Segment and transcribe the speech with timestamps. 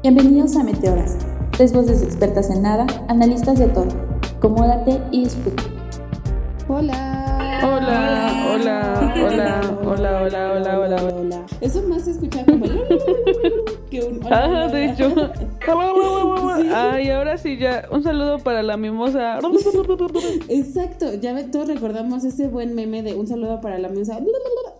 [0.00, 1.16] Bienvenidos a Meteoras,
[1.56, 3.88] tres voces expertas en nada, analistas de todo.
[4.36, 5.64] Acomódate y disfruta.
[6.68, 7.60] Hola.
[7.64, 11.46] Hola, hola, hola, hola, hola, hola, hola, hola.
[11.60, 12.64] Eso más se escucha como
[13.90, 15.12] que un hola, Ajá, hola, de hecho.
[16.58, 16.70] Sí.
[16.74, 17.86] Ay, ahora sí ya.
[17.92, 19.38] Un saludo para la mimosa.
[20.48, 24.18] Exacto, ya ve, todos recordamos ese buen meme de un saludo para la mesa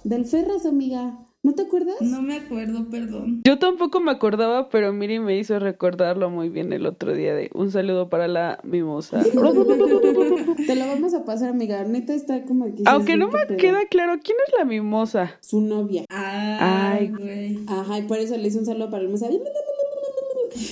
[0.04, 1.18] del Ferras, amiga.
[1.44, 1.94] ¿No te acuerdas?
[2.00, 3.42] No me acuerdo, perdón.
[3.44, 7.48] Yo tampoco me acordaba, pero Miri me hizo recordarlo muy bien el otro día de
[7.54, 9.22] un saludo para la mimosa.
[10.66, 11.84] Te lo vamos a pasar, amiga.
[11.84, 12.82] Neta está como que.
[12.86, 13.56] Aunque no ¿qué me pedo?
[13.56, 15.36] queda claro quién es la mimosa.
[15.40, 16.04] Su novia.
[16.08, 17.08] Ay, Ay.
[17.08, 17.58] güey.
[17.68, 19.28] Ajá, y por eso le hice un saludo para la mesa.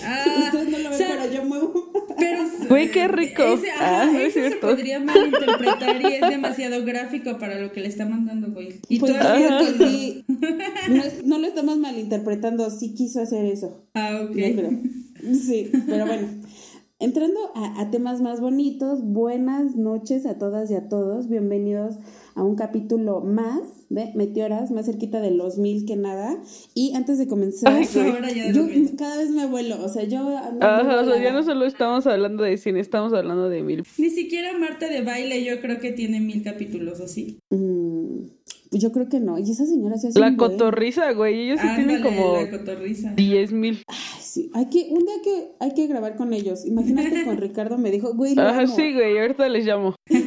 [0.04, 1.72] Ah, Ustedes no lo ven, ¿sabe- pero yo muevo.
[2.18, 3.42] Pero Güey, qué rico.
[3.42, 4.66] Ese, ajá, Ah, no es eso se cierto.
[4.68, 8.80] podría malinterpretar y es demasiado gráfico para lo que le está mandando, güey.
[8.88, 9.42] Y Pues así,
[9.78, 10.24] que sí.
[10.88, 12.70] No, es- no lo estamos malinterpretando.
[12.70, 13.86] Sí quiso hacer eso.
[13.94, 14.36] Ah, ok.
[15.32, 16.28] Sí, pero bueno.
[16.98, 21.28] Entrando a, a temas más bonitos, buenas noches a todas y a todos.
[21.28, 21.96] Bienvenidos
[22.34, 26.36] a un capítulo más de Meteoras, más cerquita de los mil que nada.
[26.74, 27.86] Y antes de comenzar, Ay,
[28.52, 28.66] yo
[28.98, 29.82] cada vez me vuelo.
[29.84, 30.36] O sea, yo.
[30.36, 33.84] ando Ajá, o sea, ya no solo estamos hablando de cine, estamos hablando de mil.
[33.98, 37.38] Ni siquiera Marta de baile yo creo que tiene mil capítulos, ¿o sí?
[37.50, 38.26] Mm,
[38.70, 39.38] pues yo creo que no.
[39.38, 40.18] Y esa señora se hace.
[40.18, 43.12] La cotorriza, güey, ellos sí tienen como la cotorriza.
[43.14, 43.82] 10 mil.
[43.86, 44.50] Ay, sí.
[44.54, 46.66] Hay que, un día que hay que grabar con ellos.
[46.66, 48.74] Imagínate con Ricardo me dijo, güey, lo Ajá, amo.
[48.74, 49.94] sí, güey, ahorita les llamo.
[50.08, 50.22] Güey,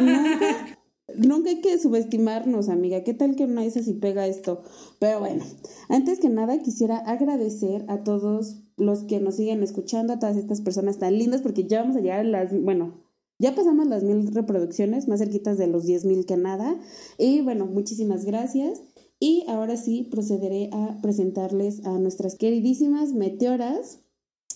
[0.00, 0.71] nunca,
[1.16, 3.04] nunca hay que subestimarnos, amiga.
[3.04, 4.62] ¿Qué tal que una vez así pega esto?
[4.98, 5.44] Pero bueno,
[5.88, 10.60] antes que nada quisiera agradecer a todos los que nos siguen escuchando, a todas estas
[10.60, 13.02] personas tan lindas, porque ya vamos a llegar las, bueno,
[13.38, 16.78] ya pasamos las mil reproducciones, más cerquitas de los diez mil que nada.
[17.18, 18.80] Y bueno, muchísimas gracias.
[19.18, 24.01] Y ahora sí procederé a presentarles a nuestras queridísimas meteoras.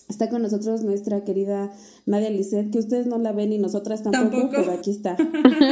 [0.09, 1.71] Está con nosotros nuestra querida
[2.05, 4.55] Nadia Lisset, que ustedes no la ven y nosotras tampoco, Tampoco.
[4.61, 5.17] pero aquí está.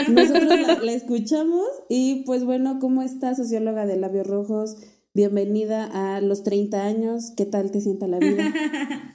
[0.10, 4.76] Nosotros la, la escuchamos y pues bueno, ¿cómo está socióloga de labios rojos?
[5.14, 8.54] Bienvenida a los 30 años, ¿qué tal te sienta la vida?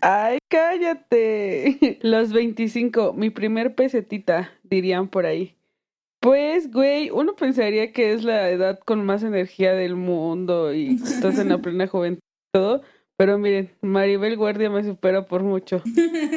[0.00, 1.98] Ay, cállate.
[2.00, 5.54] Los 25, mi primer pesetita, dirían por ahí.
[6.20, 11.38] Pues, güey, uno pensaría que es la edad con más energía del mundo y estás
[11.38, 12.82] en la plena juventud y todo.
[13.20, 15.82] Pero miren, Maribel Guardia me supera por mucho.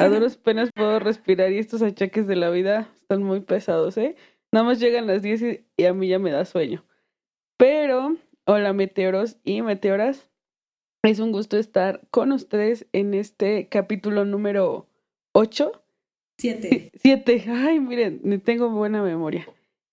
[0.01, 4.17] A duras penas puedo respirar y estos achaques de la vida están muy pesados, ¿eh?
[4.51, 6.83] Nada más llegan las 10 y, a mí ya me da sueño.
[7.55, 10.29] Pero, hola meteoros y meteoras.
[11.03, 14.89] Es un gusto estar con ustedes en este capítulo número
[15.31, 15.71] 8.
[16.38, 16.91] Siete.
[16.95, 17.45] 7.
[17.47, 19.47] Ay, miren, tengo buena memoria.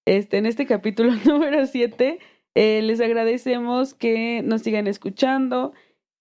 [0.07, 2.19] Este, en este capítulo número 7,
[2.57, 5.73] les agradecemos que nos sigan escuchando.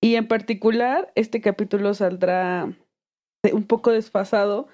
[0.02, 2.74] Y en particular, este capítulo saldrá
[3.44, 4.68] de- un poco desfasado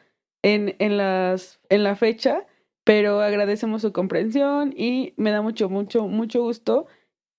[0.44, 2.46] en, en, las, en la fecha,
[2.84, 6.86] pero agradecemos su comprensión y me da mucho, mucho, mucho gusto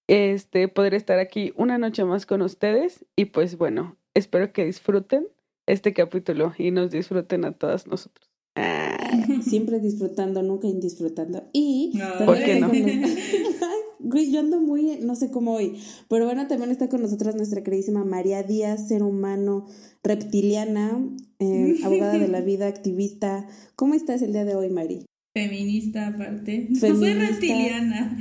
[0.09, 3.05] este, poder estar aquí una noche más con ustedes.
[3.15, 5.29] Y pues bueno, espero que disfruten
[5.67, 8.29] este capítulo y nos disfruten a todas nosotros.
[8.57, 8.97] Ah,
[9.43, 11.45] Siempre disfrutando, nunca indisfrutando.
[11.53, 13.66] Y No, también ¿Por qué no?
[14.09, 15.77] Güey, yo ando muy, no sé cómo hoy.
[16.09, 19.67] Pero bueno, también está con nosotros nuestra queridísima María Díaz, ser humano
[20.03, 20.99] reptiliana,
[21.39, 23.47] eh, abogada de la vida, activista.
[23.75, 25.05] ¿Cómo estás el día de hoy, Mari?
[25.35, 26.69] Feminista aparte.
[26.71, 28.19] No soy reptiliana.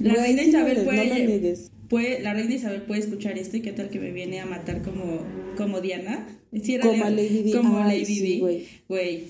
[0.00, 1.56] La Güey, reina sí Isabel eres, puede,
[1.88, 4.82] puede- la reina Isabel puede escuchar esto y qué tal que me viene a matar
[4.82, 5.20] como,
[5.56, 6.26] como Diana.
[6.62, 7.52] Sí, era Como Lady Di.
[7.52, 8.66] Como Ay, Lady sí, güey.
[8.88, 9.24] Güey,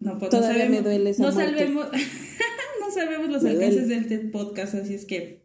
[0.00, 1.52] no, pues, Todavía no me sabemos, duele esa no muerte.
[1.58, 1.86] sabemos,
[2.80, 3.94] no sabemos los Me alcances duele.
[3.94, 5.41] del TED podcast, así es que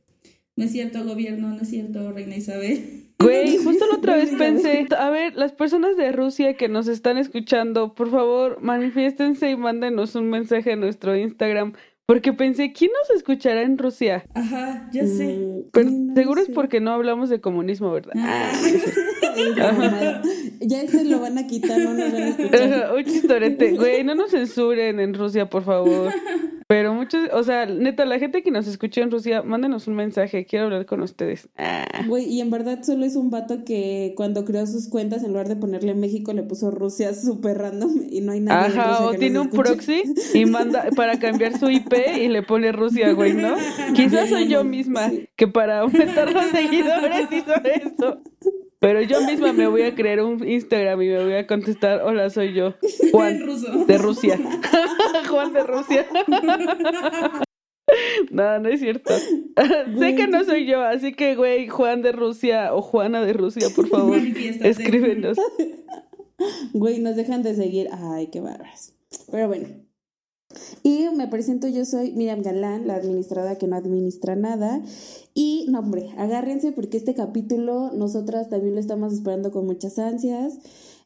[0.57, 3.03] no es cierto gobierno, no es cierto reina Isabel.
[3.19, 7.18] Güey, justo la otra vez pensé, a ver, las personas de Rusia que nos están
[7.18, 11.73] escuchando, por favor, manifiéstense y mándenos un mensaje a nuestro Instagram,
[12.06, 14.23] porque pensé, ¿quién nos escuchará en Rusia?
[14.35, 15.35] Ajá, ya sé.
[15.35, 16.51] Mm, Pero no seguro sé.
[16.51, 18.13] es porque no hablamos de comunismo, ¿verdad?
[18.16, 18.51] Ah.
[19.57, 20.21] Mamada.
[20.62, 22.74] Ya este lo van a quitar, no nos van a escuchar.
[22.74, 23.71] Ajá, Un chistorete.
[23.74, 26.12] Güey, no nos censuren en Rusia, por favor.
[26.97, 30.65] Muchos, o sea, neta, la gente que nos escuchó en Rusia, mándenos un mensaje, quiero
[30.65, 31.47] hablar con ustedes.
[31.57, 31.85] Ah.
[32.07, 35.47] Güey, y en verdad solo es un vato que cuando creó sus cuentas, en lugar
[35.47, 39.19] de ponerle México, le puso Rusia súper random y no hay en Ajá, o que
[39.19, 40.03] tiene un proxy
[40.33, 43.55] y manda para cambiar su IP y le pone Rusia, güey, ¿no?
[43.95, 48.21] Quizás soy yo misma que para aumentar los seguidores hizo eso.
[48.79, 52.29] Pero yo misma me voy a crear un Instagram y me voy a contestar, hola,
[52.29, 52.75] soy yo,
[53.12, 53.85] Juan ruso.
[53.85, 54.39] de Rusia.
[55.29, 56.06] Juan de Rusia.
[58.31, 59.13] No, no es cierto.
[59.18, 63.69] sé que no soy yo, así que, güey, Juan de Rusia o Juana de Rusia,
[63.74, 64.19] por favor,
[64.62, 65.38] escríbenos.
[66.73, 67.88] Güey, nos dejan de seguir.
[67.94, 68.94] Ay, qué bárbaras.
[69.31, 69.68] Pero bueno.
[70.83, 74.81] Y me presento, yo soy Miriam Galán, la administradora que no administra nada.
[75.33, 80.59] Y, no, hombre, agárrense porque este capítulo nosotras también lo estamos esperando con muchas ansias.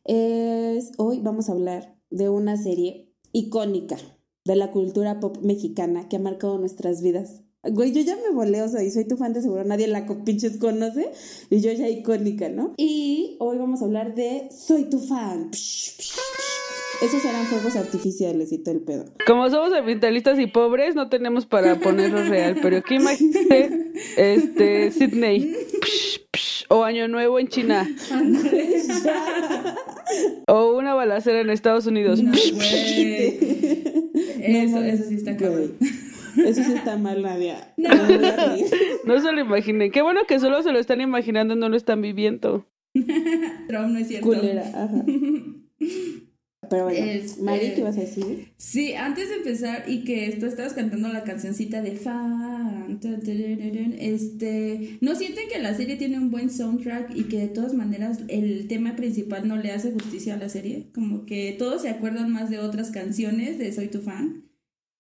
[0.04, 3.98] Es, hoy vamos a hablar de una serie icónica
[4.46, 7.42] de la cultura pop mexicana que ha marcado nuestras vidas.
[7.64, 10.08] Güey, yo ya me volé, o sea, y soy tu fan de seguro, nadie la
[10.26, 11.12] pinches conoce,
[11.52, 12.74] y yo ya icónica, ¿no?
[12.76, 15.52] Y hoy vamos a hablar de Soy tu fan.
[15.52, 16.61] Psh, psh.
[17.02, 19.06] Esos eran fuegos artificiales y todo el pedo.
[19.26, 25.56] Como somos ambientalistas y pobres, no tenemos para ponerlo real, pero aquí imagínate, este, Sydney,
[25.82, 27.90] psh, psh, o Año Nuevo en China,
[30.48, 32.22] o una balacera en Estados Unidos.
[32.22, 32.62] No, psh.
[34.42, 35.78] Eso, eso sí está cabrón.
[36.38, 37.74] Eso sí está mal, Nadia.
[37.78, 39.20] No.
[39.20, 39.92] se lo imaginen.
[39.92, 42.66] Qué bueno que solo se lo están imaginando, no lo están viviendo.
[42.94, 44.28] Trump no es cierto.
[44.28, 45.04] Culera, ajá.
[46.72, 48.48] Pero bueno, Este- Mari, ¿qué vas a decir?
[48.56, 52.98] Sí, antes de empezar y que tú estabas cantando la cancioncita de fan,
[54.00, 58.20] este, ¿no sienten que la serie tiene un buen soundtrack y que de todas maneras
[58.30, 60.88] el tema principal no le hace justicia a la serie?
[60.94, 64.46] Como que todos se acuerdan más de otras canciones de Soy tu fan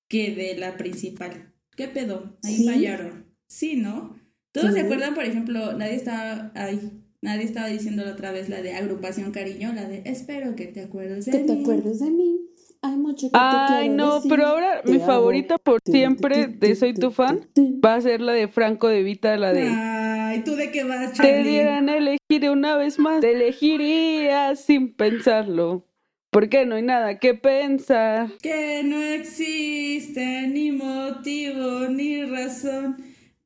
[0.10, 1.54] que de la principal.
[1.78, 2.38] ¿Qué pedo?
[2.44, 2.66] Ahí ¿Sí?
[2.66, 3.28] fallaron.
[3.48, 4.20] Sí, ¿no?
[4.52, 4.74] Todos Sí.
[4.74, 8.74] se acuerdan, por ejemplo, nadie estaba, ay, nadie estaba diciendo la otra vez la de
[8.76, 11.62] agrupación cariño, la de espero que te acuerdes de Que te mí".
[11.62, 12.38] acuerdes de mí.
[12.84, 14.30] Hay mucho que te Ay, quiero no, decir.
[14.32, 15.06] pero ahora Te mi amo.
[15.06, 17.48] favorita por siempre de Soy tu, fan
[17.86, 19.68] va a ser la de Franco de Vita, la de...
[19.70, 21.44] Ay, ¿tú de qué vas, Te Charlie?
[21.52, 25.86] dieran a elegir una vez más, te elegiría sin pensarlo.
[26.32, 28.30] Porque no hay nada que pensar.
[28.42, 32.98] Que no existe ni motivo ni razón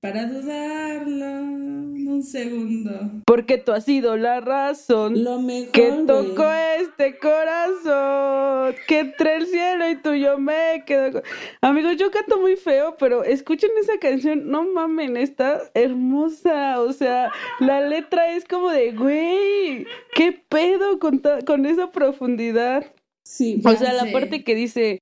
[0.02, 2.92] para dudarlo un segundo.
[3.26, 6.46] Porque tú has sido la razón Lo mejor, que tocó
[6.80, 8.76] este corazón.
[8.88, 11.24] Que entre el cielo y tú yo me quedo.
[11.62, 14.50] Amigos, yo canto muy feo, pero escuchen esa canción.
[14.50, 16.80] No mamen, está hermosa.
[16.82, 22.86] O sea, la letra es como de, güey, ¿qué pedo con, ta- con esa profundidad?
[23.28, 23.62] Sí.
[23.66, 25.00] O sea, la parte que dice,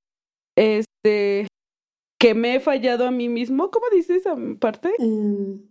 [0.56, 1.46] este,
[2.18, 3.70] que me he fallado a mí mismo.
[3.70, 4.92] ¿Cómo dice esa parte?
[4.98, 5.62] Em,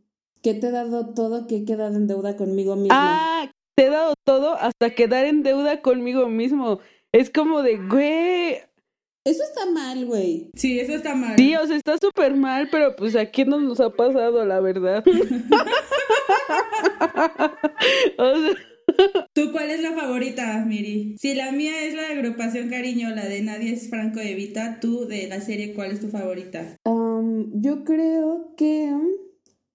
[0.41, 2.95] que te he dado todo, que he quedado en deuda conmigo misma.
[2.97, 6.79] Ah, te he dado todo hasta quedar en deuda conmigo mismo.
[7.11, 8.57] Es como de, güey,
[9.25, 10.51] Eso está mal, güey.
[10.55, 11.35] Sí, eso está mal.
[11.37, 15.03] sí, o sea, está súper mal, pero pues aquí no nos ha pasado, la verdad.
[18.17, 18.55] o sea,
[19.33, 21.15] ¿Tú cuál es la favorita, Miri?
[21.17, 24.79] Si la mía es la de agrupación cariño, la de Nadie es Franco de Vita,
[24.79, 26.77] tú de la serie, ¿cuál es tu favorita?
[27.53, 29.07] Yo creo que um,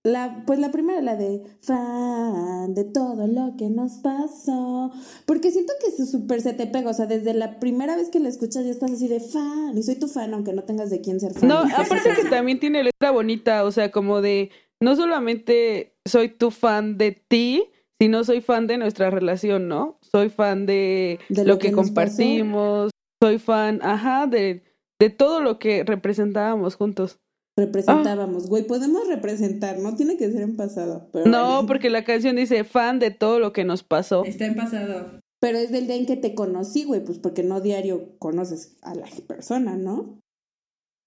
[0.04, 4.92] la, pues la primera, la de fan de todo lo que nos pasó.
[5.26, 6.90] Porque siento que su súper se te pega.
[6.90, 9.76] O sea, desde la primera vez que la escuchas ya estás así de fan.
[9.76, 11.48] Y soy tu fan, aunque no tengas de quién ser fan.
[11.48, 14.50] no, aparte que también tiene letra bonita, o sea, como de,
[14.80, 17.64] no solamente soy tu fan de ti,
[18.00, 19.98] sino soy fan de nuestra relación, ¿no?
[20.02, 22.90] Soy fan de, De lo, lo que, compartimos,
[23.22, 24.62] soy fan, ajá, de,
[25.00, 27.18] de todo lo que representábamos juntos.
[27.58, 28.48] Representábamos.
[28.48, 29.78] Güey, podemos representar.
[29.80, 31.08] No tiene que ser en pasado.
[31.12, 31.66] Pero No, bueno.
[31.66, 34.24] porque la canción dice fan de todo lo que nos pasó.
[34.24, 35.18] Está en pasado.
[35.40, 37.02] Pero es del día en que te conocí, güey.
[37.04, 40.20] Pues porque no diario conoces a la persona, ¿no?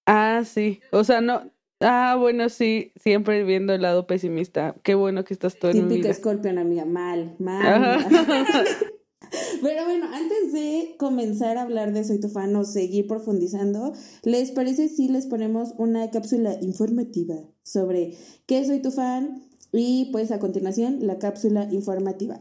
[0.06, 0.80] Ah, sí.
[0.90, 1.50] O sea, no.
[1.82, 4.74] Ah, bueno, sí, siempre viendo el lado pesimista.
[4.82, 6.14] Qué bueno que estás tú en mi vida.
[6.14, 6.84] Scorpion, amiga.
[6.84, 8.06] Mal, mal.
[9.62, 14.50] Pero bueno, antes de comenzar a hablar de Soy tu fan o seguir profundizando, ¿les
[14.50, 18.14] parece si les ponemos una cápsula informativa sobre
[18.46, 19.42] qué es Soy tu fan?
[19.72, 22.40] Y pues a continuación, la cápsula informativa.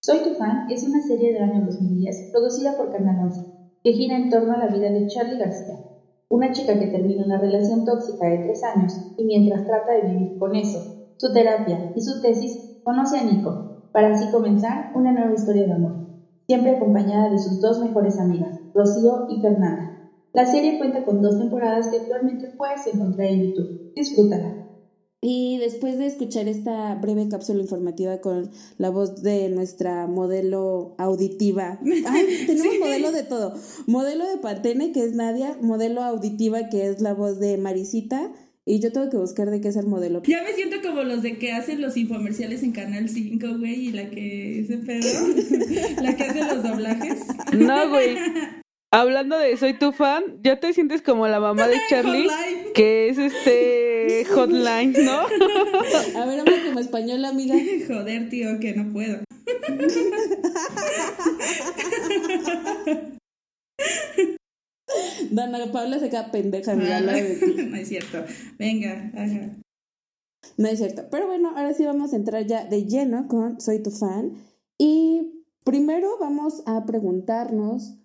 [0.00, 4.16] Soy tu fan es una serie del año 2010 producida por Canal 11 que gira
[4.16, 5.78] en torno a la vida de Charlie García,
[6.30, 10.36] una chica que termina una relación tóxica de tres años y mientras trata de vivir
[10.36, 10.84] con eso,
[11.18, 15.72] su terapia y su tesis, conoce a Nico, para así comenzar una nueva historia de
[15.72, 15.96] amor,
[16.46, 19.94] siempre acompañada de sus dos mejores amigas, Rocío y Fernanda.
[20.34, 23.72] La serie cuenta con dos temporadas que actualmente puedes encontrar en YouTube.
[23.94, 24.67] Disfrútala.
[25.20, 31.80] Y después de escuchar esta breve cápsula informativa con la voz de nuestra modelo auditiva,
[32.06, 32.78] ay, tenemos Sí.
[32.78, 33.54] modelo de todo,
[33.86, 38.30] modelo de Pantene que es Nadia, modelo auditiva que es la voz de Marisita,
[38.64, 40.22] y yo tengo que buscar de qué es el modelo.
[40.24, 43.92] Ya me siento como los de que hacen los infomerciales en Canal 5, güey, y
[43.92, 45.08] la que ese pedo,
[46.02, 47.20] la que hace los doblajes.
[47.56, 48.16] No, güey.
[48.90, 52.28] Hablando de soy tu fan, ¿ya te sientes como la mamá de Charlie?
[52.74, 53.87] Que es este
[54.34, 55.20] hotline, ¿no?
[56.16, 57.54] A ver, habla como español, amiga.
[57.86, 59.20] Joder, tío, que no puedo.
[65.30, 67.00] Dana Paula se queda pendeja, amiga.
[67.00, 67.62] de ti.
[67.68, 68.24] no es cierto.
[68.58, 69.56] Venga, ajá.
[70.56, 71.06] No es cierto.
[71.10, 74.32] Pero bueno, ahora sí vamos a entrar ya de lleno con Soy tu fan.
[74.78, 77.98] Y primero vamos a preguntarnos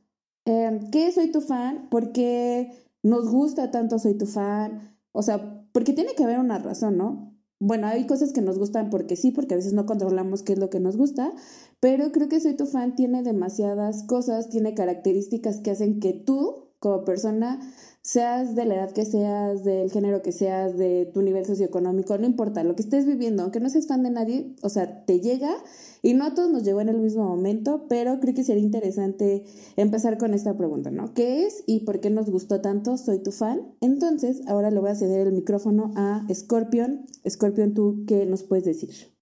[0.45, 1.89] eh, ¿qué es Soy tu fan?
[1.89, 4.97] ¿Por qué nos gusta tanto Soy tu fan?
[5.11, 7.37] O sea, porque tiene que haber una razón, ¿no?
[7.59, 10.59] Bueno, hay cosas que nos gustan porque sí, porque a veces no controlamos qué es
[10.59, 11.33] lo que nos gusta,
[11.79, 16.71] pero creo que Soy tu fan tiene demasiadas cosas, tiene características que hacen que tú,
[16.79, 17.59] como persona,
[18.03, 22.25] seas de la edad que seas, del género que seas, de tu nivel socioeconómico, no
[22.25, 25.55] importa, lo que estés viviendo, aunque no seas fan de nadie, o sea, te llega
[26.01, 29.45] y no a todos nos llegó en el mismo momento, pero creo que sería interesante
[29.77, 31.13] empezar con esta pregunta, ¿no?
[31.13, 32.97] ¿Qué es y por qué nos gustó tanto?
[32.97, 33.73] Soy tu fan.
[33.79, 37.05] Entonces, ahora le voy a ceder el micrófono a Scorpion.
[37.27, 39.13] Scorpion, ¿tú qué nos puedes decir?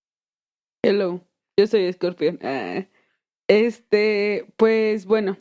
[0.84, 1.22] Hello,
[1.56, 2.40] yo soy Scorpion.
[2.42, 2.88] Ah,
[3.48, 5.38] Este, pues bueno,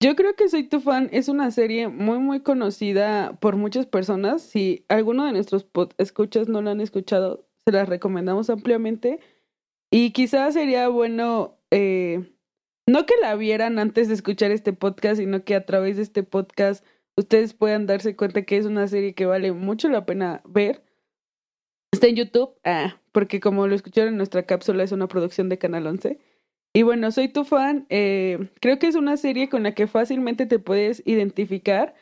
[0.00, 4.42] yo creo que Soy tu fan es una serie muy muy conocida por muchas personas.
[4.42, 9.20] Si alguno de nuestros pod- escuchas no la han escuchado, se las recomendamos ampliamente.
[9.90, 12.32] Y quizás sería bueno eh,
[12.86, 16.22] no que la vieran antes de escuchar este podcast, sino que a través de este
[16.22, 16.84] podcast
[17.16, 20.82] ustedes puedan darse cuenta que es una serie que vale mucho la pena ver.
[21.92, 25.58] Está en YouTube, ah, porque como lo escucharon en nuestra cápsula, es una producción de
[25.58, 26.18] Canal 11.
[26.74, 27.86] Y bueno, soy tu fan.
[27.88, 31.94] eh, creo que es una serie con la que fácilmente te puedes identificar,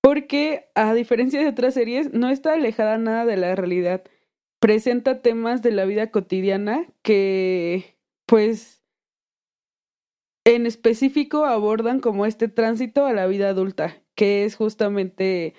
[0.00, 4.04] porque a diferencia de otras series, no está alejada nada de la realidad.
[4.60, 8.82] Presenta temas de la vida cotidiana que, pues,
[10.44, 15.54] en específico abordan como este tránsito a la vida adulta, que es justamente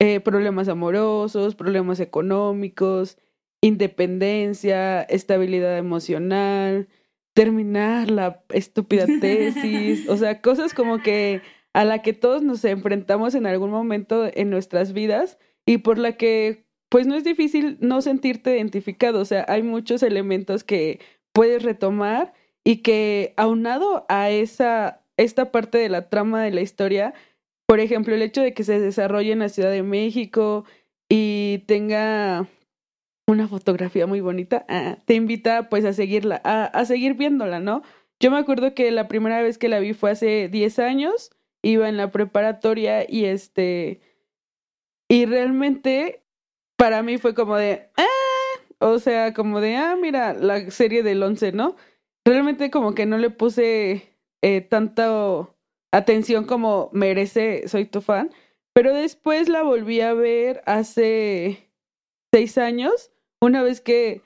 [0.00, 3.18] eh, problemas amorosos, problemas económicos,
[3.60, 6.88] independencia, estabilidad emocional,
[7.34, 13.34] terminar la estúpida tesis, o sea, cosas como que a la que todos nos enfrentamos
[13.34, 18.00] en algún momento en nuestras vidas y por la que pues no es difícil no
[18.02, 21.00] sentirte identificado, o sea, hay muchos elementos que
[21.32, 27.14] puedes retomar y que aunado a esa esta parte de la trama de la historia,
[27.66, 30.64] por ejemplo, el hecho de que se desarrolle en la Ciudad de México
[31.08, 32.48] y tenga
[33.26, 37.82] una fotografía muy bonita, ah, te invita pues a seguirla, a, a seguir viéndola, ¿no?
[38.20, 41.30] Yo me acuerdo que la primera vez que la vi fue hace 10 años,
[41.62, 44.00] iba en la preparatoria y este,
[45.08, 46.24] y realmente
[46.76, 48.06] para mí fue como de, ah,
[48.78, 51.76] o sea, como de, ah, mira, la serie del 11, ¿no?
[52.24, 55.56] Realmente como que no le puse eh, tanto
[55.92, 58.30] atención como merece Soy tu fan,
[58.72, 61.70] pero después la volví a ver hace
[62.32, 63.12] seis años,
[63.44, 64.22] una vez que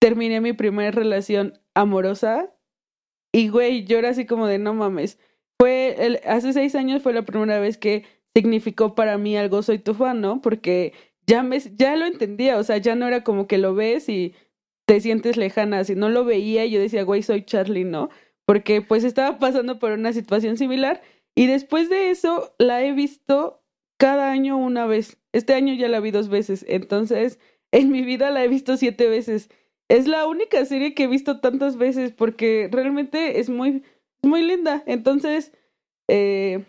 [0.00, 2.54] terminé mi primera relación amorosa,
[3.32, 5.18] y güey, yo era así como de no mames.
[5.60, 9.94] Fue hace seis años fue la primera vez que significó para mí algo soy tu
[9.94, 10.40] fan, ¿no?
[10.40, 10.92] Porque
[11.26, 11.44] ya
[11.76, 14.34] ya lo entendía, o sea, ya no era como que lo ves y
[14.86, 18.08] te sientes lejana, si no lo veía y yo decía, güey, soy Charlie, ¿no?
[18.46, 21.02] Porque pues estaba pasando por una situación similar
[21.34, 23.62] y después de eso la he visto
[23.98, 25.18] cada año una vez.
[25.32, 27.38] Este año ya la vi dos veces, entonces
[27.72, 29.50] en mi vida la he visto siete veces.
[29.88, 33.82] Es la única serie que he visto tantas veces porque realmente es muy,
[34.22, 34.82] muy linda.
[34.86, 35.52] Entonces,
[36.08, 36.64] eh,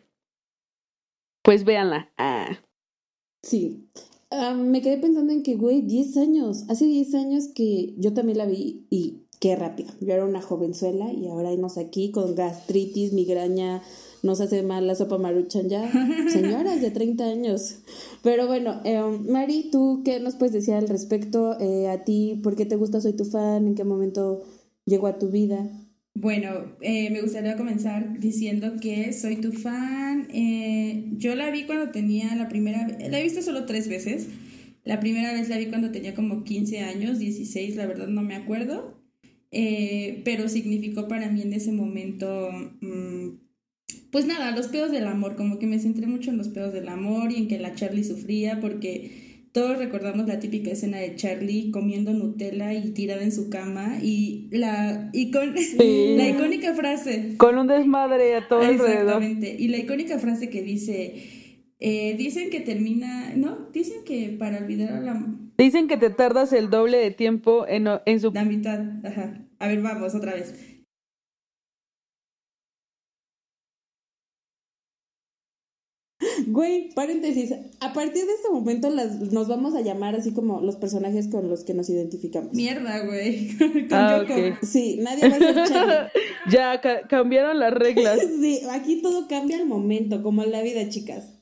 [1.43, 2.11] pues véanla.
[2.17, 2.59] Ah.
[3.43, 3.89] Sí.
[4.31, 6.65] Ah, me quedé pensando en que, güey, 10 años.
[6.69, 9.91] Hace 10 años que yo también la vi y qué rápido.
[10.01, 13.81] Yo era una jovenzuela y ahora hemos aquí con gastritis, migraña,
[14.23, 15.89] nos hace mal la sopa maruchan ya.
[16.29, 17.79] Señoras de 30 años.
[18.23, 21.59] Pero bueno, eh, Mari, ¿tú qué nos puedes decir al respecto?
[21.59, 23.67] Eh, a ti, ¿por qué te gusta Soy tu fan?
[23.67, 24.43] ¿En qué momento
[24.85, 25.69] llegó a tu vida?
[26.15, 30.27] Bueno, eh, me gustaría comenzar diciendo que soy tu fan.
[30.33, 34.27] Eh, yo la vi cuando tenía la primera la he visto solo tres veces.
[34.83, 38.35] La primera vez la vi cuando tenía como 15 años, 16, la verdad no me
[38.35, 38.99] acuerdo.
[39.51, 42.49] Eh, pero significó para mí en ese momento,
[42.81, 43.18] mm,
[44.11, 46.89] pues nada, los pedos del amor, como que me centré mucho en los pedos del
[46.89, 51.71] amor y en que la Charlie sufría porque todos recordamos la típica escena de Charlie
[51.71, 56.13] comiendo Nutella y tirada en su cama y la, y con, Sí.
[56.17, 57.35] la icónica frase.
[57.37, 59.23] Con un desmadre a todo alrededor.
[59.23, 59.55] Exactamente.
[59.57, 61.15] Y la icónica frase que dice,
[61.79, 63.69] eh, dicen que termina, ¿no?
[63.73, 65.25] Dicen que para olvidar a la,
[65.57, 68.31] Dicen que te tardas el doble de tiempo en, en su...
[68.31, 68.79] la mitad.
[69.03, 69.41] Ajá.
[69.59, 70.55] A ver, vamos, otra vez.
[76.51, 77.53] Güey, paréntesis.
[77.79, 81.49] A partir de este momento las, nos vamos a llamar así como los personajes con
[81.49, 82.53] los que nos identificamos.
[82.53, 83.49] Mierda, güey.
[83.91, 84.49] Ah, Con Yoko.
[84.49, 84.63] ok.
[84.63, 86.11] Sí, nadie va a ser Charlie.
[86.51, 88.19] ya ca- cambiaron las reglas.
[88.41, 91.35] Sí, aquí todo cambia al momento, como en la vida, chicas.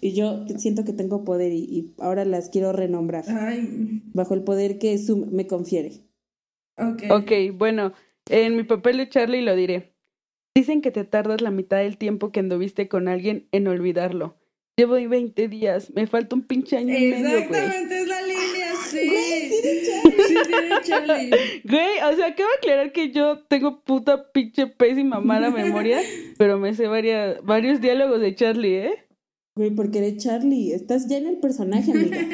[0.00, 3.24] Y yo siento que tengo poder y, y ahora las quiero renombrar.
[3.28, 5.92] Ay, Bajo el poder que Zoom me confiere.
[6.78, 7.02] ok.
[7.10, 7.92] Ok, bueno,
[8.30, 9.94] en mi papel de Charlie lo diré.
[10.56, 14.36] Dicen que te tardas la mitad del tiempo que anduviste con alguien en olvidarlo.
[14.76, 17.42] Llevo 20 días, me falta un pinche año y medio, güey.
[17.44, 19.08] Exactamente, es la línea, sí.
[20.26, 21.30] Sí, tiene Charlie.
[21.62, 26.00] Güey, o sea, acabo de aclarar que yo tengo puta pinche pésima mala memoria,
[26.38, 29.06] pero me sé varia- varios diálogos de Charlie, ¿eh?
[29.56, 30.72] Güey, porque eres Charlie.
[30.72, 32.18] Estás ya en el personaje, amiga.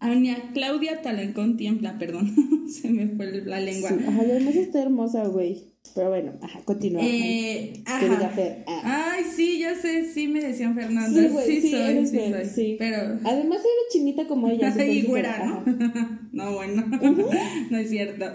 [0.00, 2.34] Ania Claudia Talancón Tiempla, perdón.
[2.68, 3.88] Se me fue la lengua.
[3.88, 5.64] Sí, ajá, y además está hermosa, güey.
[5.94, 7.00] Pero bueno, ajá, continúa.
[7.02, 8.28] Eh, ajá.
[8.30, 8.64] Fer.
[8.68, 9.14] Ah.
[9.16, 11.08] Ay, sí, ya sé, sí me decían Fernanda.
[11.20, 12.54] Sí, Sí, güey, sí, soy, eres sí Fer, soy.
[12.54, 12.76] sí.
[12.78, 12.96] Pero.
[13.24, 14.68] Además eres chinita como ella.
[14.68, 15.44] Entonces, güera.
[15.44, 15.64] ¿no?
[16.32, 16.84] no, bueno,
[17.70, 18.26] no es cierto.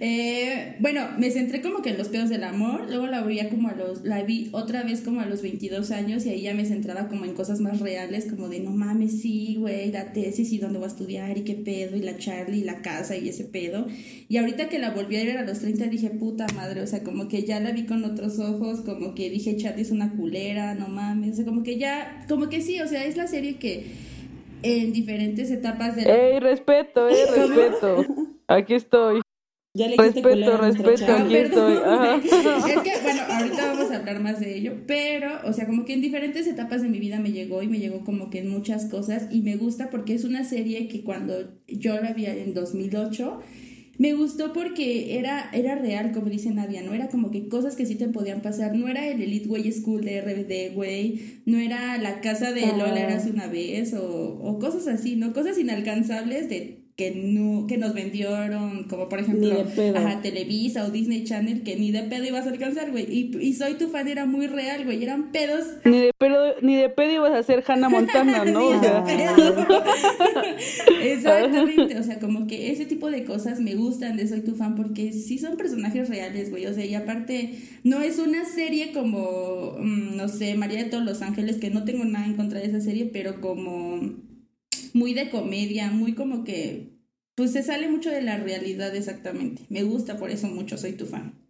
[0.00, 3.68] Eh, bueno, me centré como que en los pedos del amor, luego la vi como
[3.68, 6.64] a los, la vi otra vez como a los 22 años y ahí ya me
[6.64, 10.58] centraba como en cosas más reales, como de no mames, sí, güey, la tesis y
[10.58, 13.44] dónde voy a estudiar y qué pedo y la Charlie y la casa y ese
[13.44, 13.86] pedo.
[14.28, 17.02] Y ahorita que la volví a ver a los 30 dije, puta madre, o sea,
[17.02, 20.74] como que ya la vi con otros ojos, como que dije, Charlie es una culera,
[20.74, 23.56] no mames, o sea, como que ya, como que sí, o sea, es la serie
[23.56, 23.86] que
[24.62, 28.04] en diferentes etapas de ¡Ey, respeto, eh, respeto!
[28.46, 29.20] Aquí estoy.
[29.72, 31.76] Ya le Respeto, respeto, aquí estoy.
[31.76, 32.16] Ajá.
[32.68, 35.92] Es que, bueno, ahorita vamos a hablar más de ello, pero, o sea, como que
[35.92, 38.86] en diferentes etapas de mi vida me llegó y me llegó como que en muchas
[38.86, 43.40] cosas y me gusta porque es una serie que cuando yo la vi en 2008,
[44.00, 46.94] me gustó porque era, era real, como dice Nadia, ¿no?
[46.94, 48.74] Era como que cosas que sí te podían pasar.
[48.74, 51.42] No era el Elite Way School de RBD, güey.
[51.44, 52.62] No era la casa de.
[52.62, 55.34] Lola eras una vez o, o cosas así, ¿no?
[55.34, 59.64] Cosas inalcanzables de que no que nos vendieron como por ejemplo
[59.96, 63.06] ajá, Televisa o Disney Channel que ni de pedo ibas a alcanzar güey.
[63.10, 65.02] Y, y soy tu fan era muy real güey.
[65.02, 65.64] Eran pedos.
[65.86, 68.66] Ni de pedo, ni de pedo ibas a ser Hannah Montana, ¿no?
[68.66, 69.66] O Ni de sea, pedo.
[71.02, 74.74] Exactamente, o sea, como que ese tipo de cosas me gustan de Soy tu fan
[74.74, 79.76] porque sí son personajes reales, güey, o sea, y aparte no es una serie como,
[79.78, 82.66] mm, no sé, María de todos los ángeles, que no tengo nada en contra de
[82.66, 84.00] esa serie, pero como
[84.92, 86.89] muy de comedia, muy como que,
[87.40, 89.62] pues se sale mucho de la realidad exactamente.
[89.70, 91.42] Me gusta por eso mucho, soy tu fan.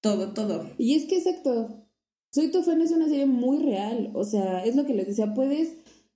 [0.00, 0.70] Todo, todo.
[0.78, 1.86] Y es que exacto.
[2.32, 4.12] Soy tu fan es una serie muy real.
[4.14, 5.34] O sea, es lo que les decía.
[5.34, 5.74] Puedes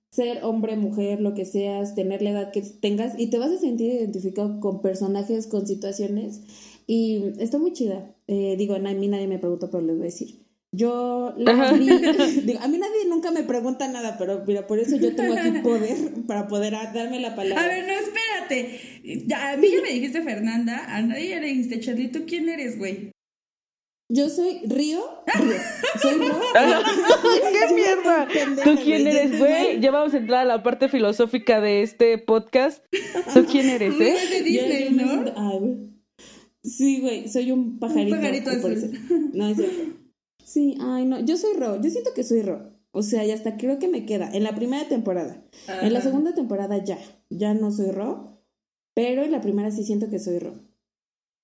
[0.09, 3.59] ser hombre, mujer, lo que seas, tener la edad que tengas y te vas a
[3.59, 6.41] sentir identificado con personajes, con situaciones.
[6.87, 8.15] Y está muy chida.
[8.25, 10.48] Eh, digo, a mí nadie me preguntó, pero les voy a decir.
[10.71, 11.89] Yo la vi.
[12.45, 15.51] digo, a mí nadie nunca me pregunta nada, pero mira, por eso yo tengo aquí
[15.63, 17.63] poder para poder darme la palabra.
[17.63, 19.33] A ver, no, espérate.
[19.35, 22.77] A mí ya me dijiste Fernanda, a nadie ya le dijiste Charlie, ¿tú quién eres,
[22.77, 23.11] güey?
[24.11, 25.03] Yo soy Río.
[25.27, 25.53] Río.
[26.01, 26.33] Soy Río.
[27.51, 28.27] ¡Qué mierda!
[28.63, 29.79] ¿Tú quién eres, güey?
[29.79, 32.83] Ya vamos a entrar a la parte filosófica de este podcast.
[33.33, 34.15] ¿Tú quién eres, eh?
[34.15, 35.89] es de Disney, ¿no?
[36.63, 38.15] Sí, güey, soy un pajarito.
[38.15, 38.99] pajarito por azul.
[39.33, 39.98] No, es cierto.
[40.49, 42.71] Sí, ay, no, yo soy Ro, yo siento que soy Ro.
[42.89, 45.43] O sea, y hasta creo que me queda en la primera temporada.
[45.83, 46.97] En la segunda temporada ya,
[47.29, 48.41] ya no soy Ro,
[48.95, 50.55] pero en la primera sí siento que soy Ro.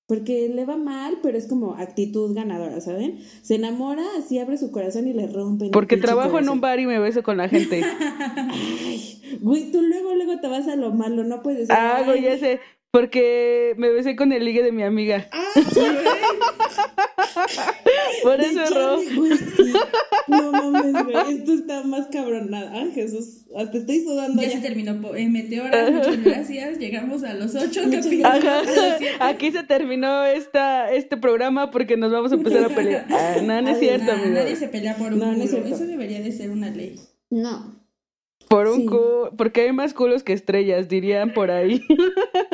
[0.08, 3.20] Porque le va mal, pero es como actitud ganadora, ¿saben?
[3.44, 5.70] Se enamora, así abre su corazón y le rompen.
[5.70, 7.84] Porque trabajo en un bar y me beso con la gente.
[8.50, 11.76] Ay, güey, tú luego, luego te vas a lo malo, no puedes decir.
[11.78, 12.60] Ah, güey, ya sé.
[12.89, 15.28] Porque me besé con el ligue de mi amiga.
[15.32, 15.44] Ah,
[18.24, 18.98] Por eso erró.
[20.28, 21.15] No mames, güey.
[21.38, 22.69] Esto está más cabronado.
[22.74, 23.45] Ah, Jesús.
[23.56, 24.56] Hasta estoy sudando Ya ya.
[24.56, 26.78] se terminó eh, Meteoras, muchas gracias.
[26.80, 28.26] Llegamos a los ocho capítulos.
[28.26, 28.62] Ajá.
[29.19, 33.06] Aquí se terminó esta, este programa porque nos vamos a empezar a pelear.
[33.12, 34.30] Ah, no, no es Ay, cierto, Nah, amigo.
[34.39, 35.65] nadie se pelea por un No, no es culo.
[35.65, 37.00] Eso debería de ser una ley.
[37.30, 37.76] No.
[38.50, 38.86] Por un Sí.
[38.88, 41.82] cu- porque hay más culos que estrellas, dirían por ahí.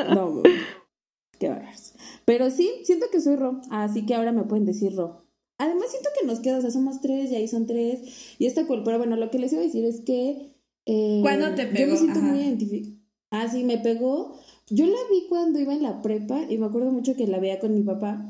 [0.09, 0.53] No, güey.
[1.39, 1.90] Qué bárbaros.
[2.25, 3.61] Pero sí, siento que soy Ro.
[3.69, 5.25] Así que ahora me pueden decir Ro.
[5.57, 8.35] Además, siento que nos queda, o sea, somos tres y ahí son tres.
[8.39, 8.83] Y está cool.
[8.83, 10.55] Pero bueno, lo que les iba a decir es que.
[10.85, 11.91] Eh, ¿Cuándo te Yo pegó?
[11.91, 12.27] me siento Ajá.
[12.29, 12.95] muy identificada.
[13.31, 14.33] Ah, sí, me pegó.
[14.69, 17.59] Yo la vi cuando iba en la prepa y me acuerdo mucho que la veía
[17.59, 18.27] con mi papá.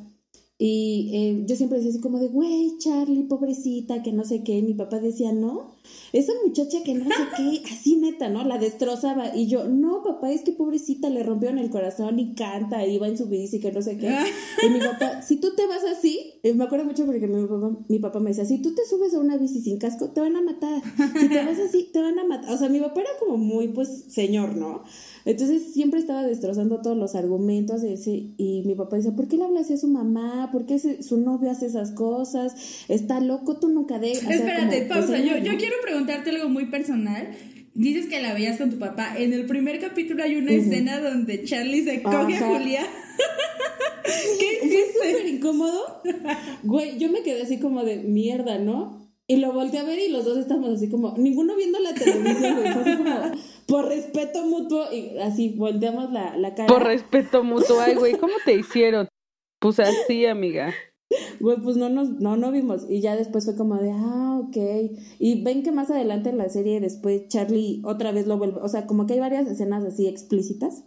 [0.57, 4.57] Y eh, yo siempre decía así como de, güey, Charlie, pobrecita, que no sé qué.
[4.57, 5.71] Y mi papá decía, no.
[6.13, 8.43] Esa muchacha que no sé qué, así neta, ¿no?
[8.43, 9.35] La destrozaba.
[9.35, 13.07] Y yo, no, papá, es que pobrecita le rompieron el corazón y canta, y va
[13.07, 14.15] en su bici, que no sé qué.
[14.65, 17.99] Y mi papá, si tú te vas así, me acuerdo mucho porque mi papá, mi
[17.99, 20.41] papá me decía, si tú te subes a una bici sin casco, te van a
[20.41, 20.81] matar.
[21.19, 22.53] Si te vas así, te van a matar.
[22.53, 24.83] O sea, mi papá era como muy, pues, señor, ¿no?
[25.23, 29.37] Entonces siempre estaba destrozando todos los argumentos de ese, y mi papá decía, ¿por qué
[29.37, 30.49] le hablas así a su mamá?
[30.51, 32.55] ¿Por qué su novio hace esas cosas?
[32.87, 34.11] Está loco, tú nunca de...
[34.11, 37.29] Espérate, pues, pausa, yo, yo quiero preguntarte algo muy personal.
[37.73, 39.15] Dices que la veías con tu papá.
[39.17, 42.85] En el primer capítulo hay una escena donde Charlie se coge a Julia.
[44.39, 46.01] ¿Qué Fue súper incómodo.
[46.63, 49.01] Güey, yo me quedé así como de mierda, ¿no?
[49.27, 52.55] Y lo volteé a ver y los dos estamos así como, ninguno viendo la televisión,
[52.59, 52.73] güey.
[52.73, 53.31] Fue así como,
[53.65, 56.67] por respeto mutuo, y así volteamos la, la cara.
[56.67, 59.07] Por respeto mutuo, ay, güey, ¿cómo te hicieron?
[59.59, 60.73] Pues así, amiga.
[61.39, 62.85] Güey, pues no nos, no, no vimos.
[62.89, 64.57] Y ya después fue como de, ah, ok.
[65.19, 68.67] Y ven que más adelante en la serie después Charlie otra vez lo vuelve, o
[68.67, 70.83] sea, como que hay varias escenas así explícitas.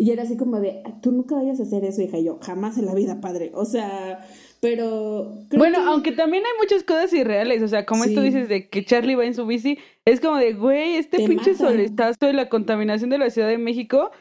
[0.00, 2.18] Y era así como de, tú nunca vayas a hacer eso, hija.
[2.18, 3.50] Y yo, jamás en la vida, padre.
[3.52, 4.24] O sea,
[4.60, 5.44] pero.
[5.56, 7.62] bueno, aunque también hay muchas cosas irreales.
[7.62, 10.52] O sea, como esto dices de que Charlie va en su bici, es como de,
[10.52, 14.12] güey, este pinche solestazo de la contaminación de la Ciudad de México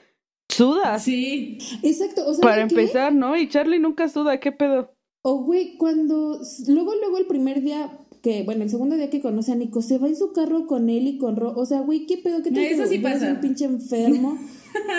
[0.50, 1.00] suda.
[1.00, 1.58] Sí.
[1.84, 2.28] Exacto.
[2.28, 3.38] O sea, Para empezar, ¿no?
[3.38, 4.94] Y Charlie nunca suda, ¿qué pedo?
[5.24, 6.40] O, güey, cuando.
[6.68, 9.98] Luego, luego el primer día que, bueno, el segundo día que conoce a Nico, se
[9.98, 11.54] va en su carro con él y con Ro.
[11.56, 12.42] O sea, güey, ¿qué pedo?
[12.44, 13.28] ¿Qué te Eso sí pasa.
[13.32, 14.38] un pinche enfermo.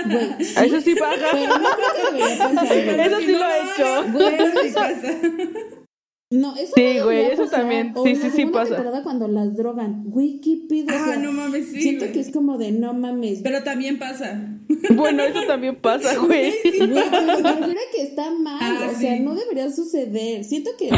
[0.07, 0.31] Güey.
[0.41, 1.27] Eso sí pasa.
[1.33, 2.77] Pero no creo que debería pasar.
[2.77, 4.13] Eso sí lo ha hecho.
[4.13, 5.15] Güey, eso sí pasa.
[6.31, 7.95] No, eso Sí, güey, eso también.
[8.05, 8.75] Sí, sí, sí pasa.
[8.77, 10.05] temporada cuando las drogan.
[10.11, 10.89] Güey, ¿qué pido?
[10.91, 11.81] Ah, no mames, sí.
[11.81, 13.41] Siento que es como de no mames.
[13.43, 14.55] Pero también pasa.
[14.95, 16.53] Bueno, eso también pasa, güey.
[16.53, 18.59] Güey, pero me refiero a que está mal.
[18.61, 19.23] Ah, o sea, sí.
[19.23, 20.45] no debería suceder.
[20.45, 20.91] Siento que.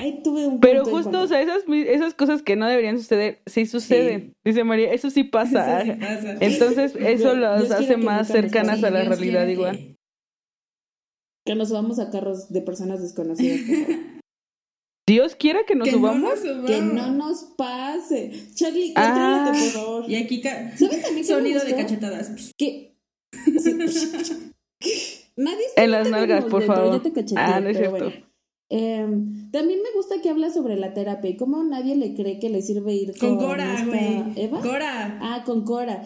[0.00, 0.60] Ahí tuve un.
[0.60, 4.34] Pero justo, o sea, esas, esas cosas que no deberían suceder, sí suceden.
[4.44, 5.80] Dice María, eso sí pasa.
[5.80, 6.36] Eso sí pasa.
[6.40, 9.78] Entonces, eso Güey, las hace más cercanas a la Dios realidad igual.
[9.78, 9.96] que-
[11.46, 13.60] Que nos vamos a carros de personas desconocidas.
[13.60, 14.04] por favor.
[15.06, 16.30] Dios quiera que nos Que no subamos.
[16.30, 16.70] nos subamos.
[16.70, 18.32] que no nos pase.
[18.54, 19.52] Charlie, Ah.
[19.52, 20.10] por favor.
[20.10, 22.32] Y aquí ¿Saben también que me sonido de cachetadas.
[22.58, 22.90] Sí.
[25.36, 26.92] Nadie En las nalgas, por dentro, favor.
[26.94, 27.96] yo te cacheteé, Ah, no es cierto.
[27.96, 28.12] bueno.
[28.70, 32.48] Em, también me gusta que habla sobre la terapia y cómo nadie le cree que
[32.48, 34.22] le sirve ir Con con, Cora, güey.
[34.36, 34.60] Eva.
[34.62, 35.18] Cora.
[35.22, 36.04] Ah, con Cora.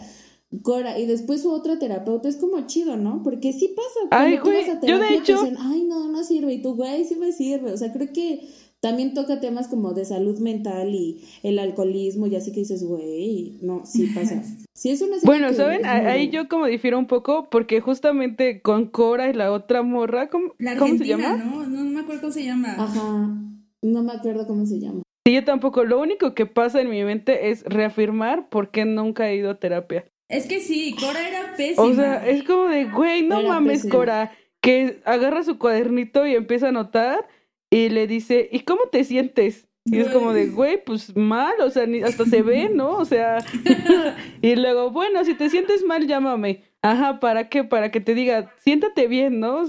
[0.63, 3.21] Cora, y después su otra terapeuta es como chido, ¿no?
[3.23, 3.99] Porque sí pasa.
[4.11, 6.53] Ay, güey, vas a yo de hecho- dicen, ay, no, no sirve.
[6.53, 7.71] Y tú, güey, sí me sirve.
[7.71, 8.41] O sea, creo que
[8.81, 13.57] también toca temas como de salud mental y el alcoholismo y así que dices, güey,
[13.61, 14.41] no, sí pasa.
[14.73, 15.81] Sí es una Bueno, ¿saben?
[15.81, 20.29] muy Ahí yo como difiero un poco porque justamente con Cora y la otra morra,
[20.29, 21.35] ¿cómo, La ¿cómo se llama?
[21.35, 21.67] ¿no?
[21.67, 22.75] No me acuerdo cómo se llama.
[22.77, 23.35] Ajá.
[23.81, 25.03] No me acuerdo cómo se llama.
[25.25, 25.83] Sí, yo tampoco.
[25.83, 29.59] Lo único que pasa en mi mente es reafirmar por qué nunca he ido a
[29.59, 30.05] terapia.
[30.29, 31.83] Es que sí, Cora era pésima.
[31.85, 33.95] O sea, es como de, güey, no Era mames, pésima.
[33.95, 37.27] Cora, que agarra su cuadernito y empieza a anotar
[37.71, 39.67] y le dice, ¿y cómo te sientes?
[39.85, 42.97] Y es como de, güey, pues mal, o sea, ni, hasta se ve, ¿no?
[42.97, 43.37] O sea,
[44.41, 46.63] y luego, bueno, si te sientes mal, llámame.
[46.81, 47.63] Ajá, ¿para qué?
[47.63, 49.65] Para que te diga, siéntate bien, ¿no?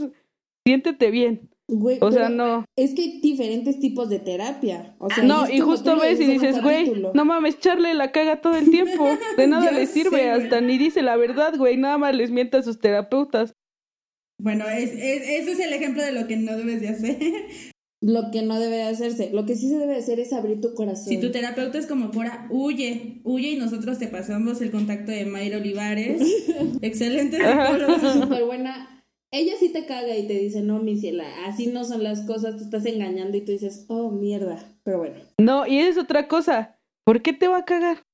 [0.66, 1.48] Siéntete bien.
[1.68, 2.64] Güey, O sea, no.
[2.76, 4.94] Es que hay diferentes tipos de terapia.
[4.98, 8.56] O sea, No, y justo ves y dices güey, no mames, Charlie la caga todo
[8.56, 9.08] el tiempo.
[9.36, 10.28] De nada le sé, sirve, güey.
[10.28, 13.54] hasta ni dice la verdad, güey, nada más les miente a sus terapeutas.
[14.38, 17.16] Bueno, es, es- ese es el ejemplo de lo que no debes de hacer.
[18.02, 19.30] Lo que no debe hacerse.
[19.32, 21.06] Lo que sí se debe hacer es abrir tu corazón.
[21.06, 25.26] Si tu terapeuta es como Cora, huye, huye y nosotros te pasamos el contacto de
[25.26, 26.22] Mayra Olivares.
[26.82, 28.12] Excelente psicóloga.
[28.22, 29.04] súper buena.
[29.32, 32.56] Ella sí te caga y te dice, no, mi ciela, así no son las cosas,
[32.56, 34.58] te estás engañando y tú dices, oh, mierda.
[34.82, 35.16] Pero bueno.
[35.38, 36.80] No, y es otra cosa.
[37.04, 38.04] ¿Por qué te va a cagar?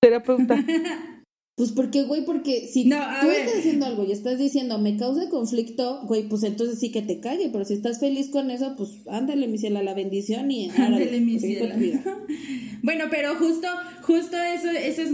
[0.00, 0.56] Terapeuta.
[1.56, 3.42] Pues porque, güey, porque si No, a tú ver.
[3.42, 7.20] estás haciendo algo y estás diciendo, me causa conflicto, güey, pues entonces sí que te
[7.20, 11.20] cague, pero si estás feliz con eso, pues ándale, mi ciela, la bendición y Ándale,
[11.20, 12.02] mi tu vida.
[12.82, 13.66] Bueno, pero justo,
[14.02, 15.10] justo eso, eso es.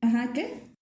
[0.00, 0.72] Ajá, ¿qué?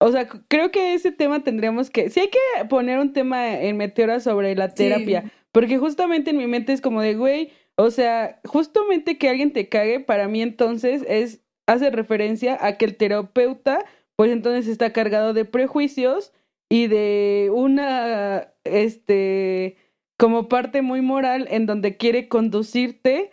[0.00, 2.10] O sea, creo que ese tema tendríamos que.
[2.10, 5.30] Sí, hay que poner un tema en Meteora sobre la terapia.
[5.52, 9.68] Porque justamente en mi mente es como de, güey, o sea, justamente que alguien te
[9.68, 11.41] cague, para mí entonces es.
[11.66, 13.84] Hace referencia a que el terapeuta,
[14.16, 16.32] pues entonces está cargado de prejuicios
[16.68, 18.48] y de una.
[18.64, 19.76] Este.
[20.18, 23.30] Como parte muy moral en donde quiere conducirte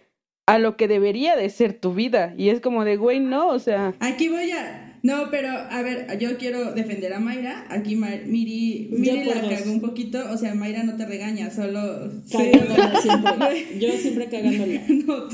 [0.47, 2.33] a lo que debería de ser tu vida.
[2.35, 3.93] Y es como de, güey, no, o sea.
[3.99, 4.97] Aquí voy a.
[5.03, 7.65] No, pero a ver, yo quiero defender a Mayra.
[7.69, 10.19] Aquí Miri, Miri la cagó un poquito.
[10.31, 12.11] O sea, Mayra no te regaña, solo.
[12.31, 13.79] Cagándola siempre.
[13.79, 14.81] Yo siempre cagándola.
[14.89, 15.27] no,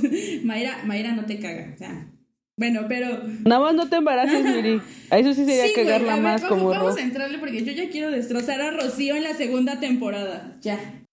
[0.44, 1.72] Mayra, Mayra no te caga.
[1.74, 2.12] O sea,
[2.58, 3.24] bueno, pero.
[3.46, 4.82] Nada más no te embaraces, Miri.
[5.10, 8.12] A eso sí sería cagarla más vamos, como Vamos a entrarle porque yo ya quiero
[8.12, 10.58] destrozar a Rocío en la segunda temporada.
[10.62, 11.06] Ya.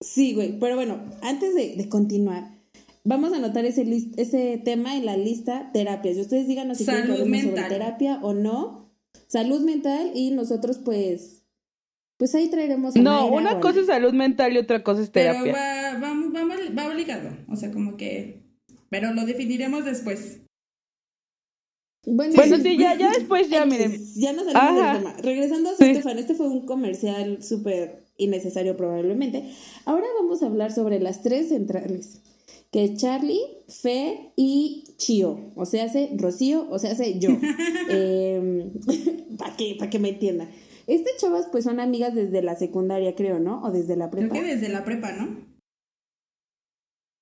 [0.00, 0.58] Sí, güey.
[0.58, 2.50] Pero bueno, antes de, de continuar,
[3.04, 6.16] vamos a anotar ese, ese tema en la lista terapias.
[6.16, 8.92] Y ustedes díganos si quieren que sobre terapia o no.
[9.26, 11.44] Salud mental y nosotros pues
[12.16, 15.42] pues ahí traeremos a No, una cosa es salud mental y otra cosa es terapia.
[15.42, 18.44] Pero va, va, va, va ligado, o sea, como que
[18.94, 20.43] pero lo definiremos después.
[22.06, 23.92] Bueno, sí, ya, ya después ya, miren.
[24.16, 25.16] Ya nos salimos del tema.
[25.22, 25.84] Regresando a sí.
[26.18, 29.50] este fue un comercial súper innecesario probablemente.
[29.84, 32.20] Ahora vamos a hablar sobre las tres centrales
[32.70, 35.52] que Charlie, Fe y Chio.
[35.54, 37.30] O sea, hace Rocío, o sea, hace yo.
[37.90, 38.72] eh,
[39.38, 40.48] Para que, que me entienda.
[40.86, 43.62] Estas chavas pues son amigas desde la secundaria, creo, ¿no?
[43.62, 44.30] O desde la prepa.
[44.30, 45.54] Creo que desde la prepa, ¿no?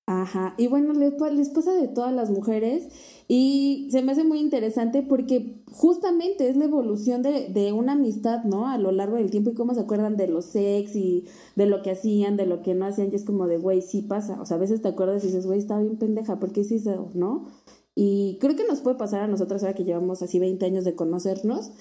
[0.05, 2.89] Ajá, y bueno, les, les pasa de todas las mujeres
[3.27, 8.43] y se me hace muy interesante porque justamente es la evolución de, de, una amistad,
[8.43, 8.67] ¿no?
[8.67, 11.81] A lo largo del tiempo y cómo se acuerdan de los sex y de lo
[11.81, 14.41] que hacían, de lo que no hacían, y es como de, güey, sí pasa.
[14.41, 16.75] O sea, a veces te acuerdas y dices, güey, estaba bien pendeja, ¿por qué sí
[16.75, 17.47] eso, no?
[17.95, 20.95] Y creo que nos puede pasar a nosotras ahora que llevamos así 20 años de
[20.95, 21.71] conocernos,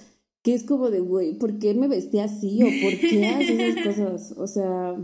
[0.43, 2.63] que es como de, güey, ¿por qué me vestí así?
[2.63, 4.35] ¿O por qué haces esas cosas?
[4.39, 4.97] O sea,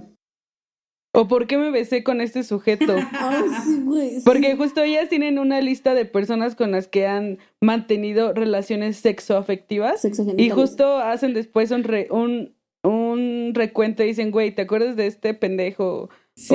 [1.19, 2.95] ¿O por qué me besé con este sujeto?
[4.25, 10.07] Porque justo ellas tienen una lista de personas con las que han mantenido relaciones sexoafectivas.
[10.37, 12.55] y justo hacen después un, un,
[12.85, 16.09] un recuento y dicen, güey, ¿te acuerdas de este pendejo?
[16.37, 16.55] Sí.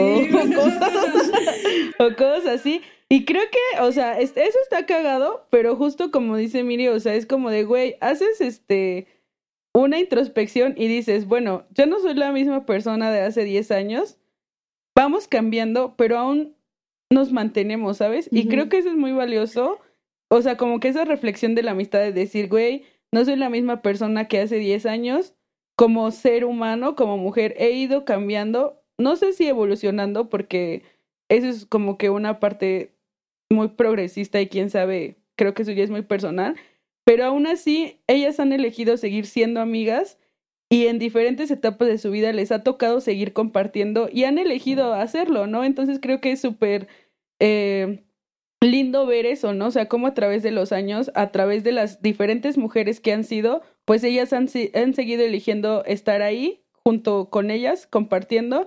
[1.99, 2.79] O, cosas, así.
[3.09, 7.15] Y creo que, o sea, eso está cagado, pero justo como dice Miri, o sea,
[7.15, 9.07] es como de, güey, haces este
[9.75, 14.19] una introspección y dices, bueno, yo no soy la misma persona de hace 10 años
[14.95, 16.55] vamos cambiando, pero aún
[17.11, 18.27] nos mantenemos, ¿sabes?
[18.31, 19.79] Y creo que eso es muy valioso.
[20.29, 23.49] O sea, como que esa reflexión de la amistad de decir, güey, no soy la
[23.49, 25.35] misma persona que hace 10 años,
[25.75, 30.83] como ser humano, como mujer, he ido cambiando, no sé si evolucionando, porque
[31.29, 32.95] eso es como que una parte
[33.51, 36.55] muy progresista y quién sabe, creo que eso ya es muy personal,
[37.05, 40.17] pero aún así, ellas han elegido seguir siendo amigas
[40.73, 44.95] y en diferentes etapas de su vida les ha tocado seguir compartiendo y han elegido
[44.95, 45.63] hacerlo, ¿no?
[45.63, 46.87] Entonces creo que es súper
[47.39, 48.03] eh,
[48.59, 49.67] lindo ver eso, ¿no?
[49.67, 53.13] O sea, cómo a través de los años, a través de las diferentes mujeres que
[53.13, 58.65] han sido, pues ellas han, han seguido eligiendo estar ahí junto con ellas, compartiendo.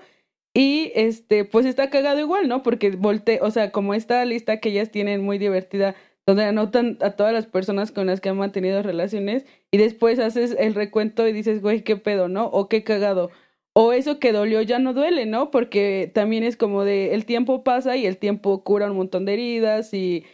[0.54, 2.62] Y este, pues está cagado igual, ¿no?
[2.62, 7.12] Porque volte, o sea, como esta lista que ellas tienen muy divertida donde anotan a
[7.12, 11.32] todas las personas con las que han mantenido relaciones y después haces el recuento y
[11.32, 12.46] dices, güey, qué pedo, ¿no?
[12.46, 13.30] O qué cagado.
[13.74, 15.50] O eso que dolió ya no duele, ¿no?
[15.50, 19.34] Porque también es como de el tiempo pasa y el tiempo cura un montón de
[19.34, 20.24] heridas y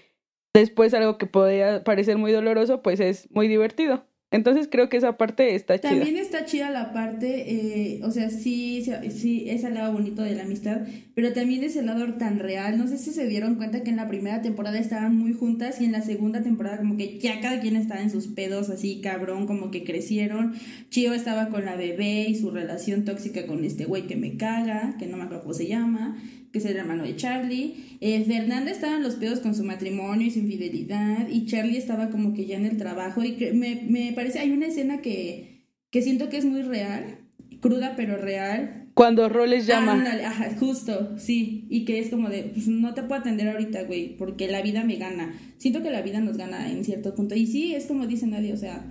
[0.54, 4.04] después algo que podría parecer muy doloroso, pues es muy divertido.
[4.32, 5.90] Entonces creo que esa parte está chida.
[5.90, 10.34] También está chida la parte, eh, o sea, sí, sí, es el lado bonito de
[10.34, 10.80] la amistad,
[11.14, 12.78] pero también es el lado tan real.
[12.78, 15.84] No sé si se dieron cuenta que en la primera temporada estaban muy juntas y
[15.84, 19.46] en la segunda temporada como que ya cada quien estaba en sus pedos así, cabrón,
[19.46, 20.54] como que crecieron.
[20.88, 24.96] Chio estaba con la bebé y su relación tóxica con este güey que me caga,
[24.98, 26.16] que no me acuerdo cómo se llama
[26.52, 27.96] que es el hermano de Charlie.
[28.00, 31.28] Eh, Fernanda estaba en los pedos con su matrimonio y su infidelidad.
[31.28, 33.24] Y Charlie estaba como que ya en el trabajo.
[33.24, 37.18] Y me, me parece, hay una escena que, que siento que es muy real,
[37.60, 38.90] cruda pero real.
[38.94, 40.04] Cuando Roles llama.
[40.26, 41.66] ajá, justo, sí.
[41.70, 44.84] Y que es como de, pues no te puedo atender ahorita, güey, porque la vida
[44.84, 45.34] me gana.
[45.56, 47.34] Siento que la vida nos gana en cierto punto.
[47.34, 48.84] Y sí, es como dice nadie, o sea,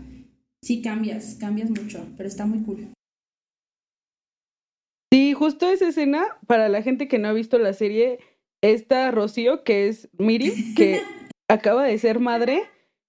[0.63, 2.87] sí cambias, cambias mucho, pero está muy cool.
[5.41, 8.19] Justo esa escena, para la gente que no ha visto la serie,
[8.61, 11.01] está Rocío, que es Miri, que
[11.47, 12.61] acaba de ser madre,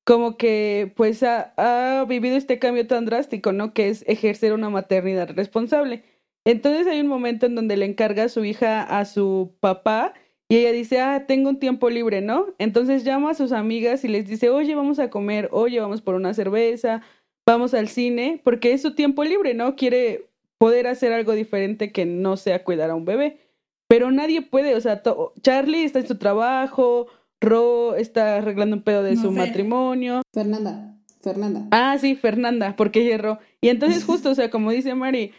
[0.07, 3.75] como que pues ha, ha, vivido este cambio tan drástico, ¿no?
[3.75, 6.05] Que es ejercer una maternidad responsable.
[6.47, 10.15] Entonces hay un momento en donde le encarga a su hija a su papá
[10.49, 12.47] y ella dice, ah, tengo un tiempo libre, ¿no?
[12.57, 16.15] Entonces llama a sus amigas y les dice, oye, vamos a comer, oye, vamos por
[16.15, 17.03] una cerveza,
[17.47, 19.77] vamos al cine, porque es su tiempo libre, ¿no?
[19.77, 20.32] Quiere
[20.63, 23.41] poder hacer algo diferente que no sea cuidar a un bebé.
[23.89, 25.03] Pero nadie puede, o sea,
[25.41, 27.09] Charlie está en su trabajo,
[27.41, 30.23] Ro está arreglando un pedo de su matrimonio.
[30.33, 31.67] Fernanda, Fernanda.
[31.73, 35.33] Ah, sí, Fernanda, porque ella Y entonces justo, o sea, como dice Mari,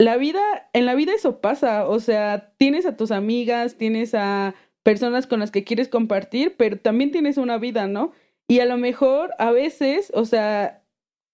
[0.00, 4.56] la vida, en la vida eso pasa, o sea, tienes a tus amigas, tienes a
[4.82, 8.10] personas con las que quieres compartir, pero también tienes una vida, ¿no?
[8.48, 10.82] Y a lo mejor a veces, o sea,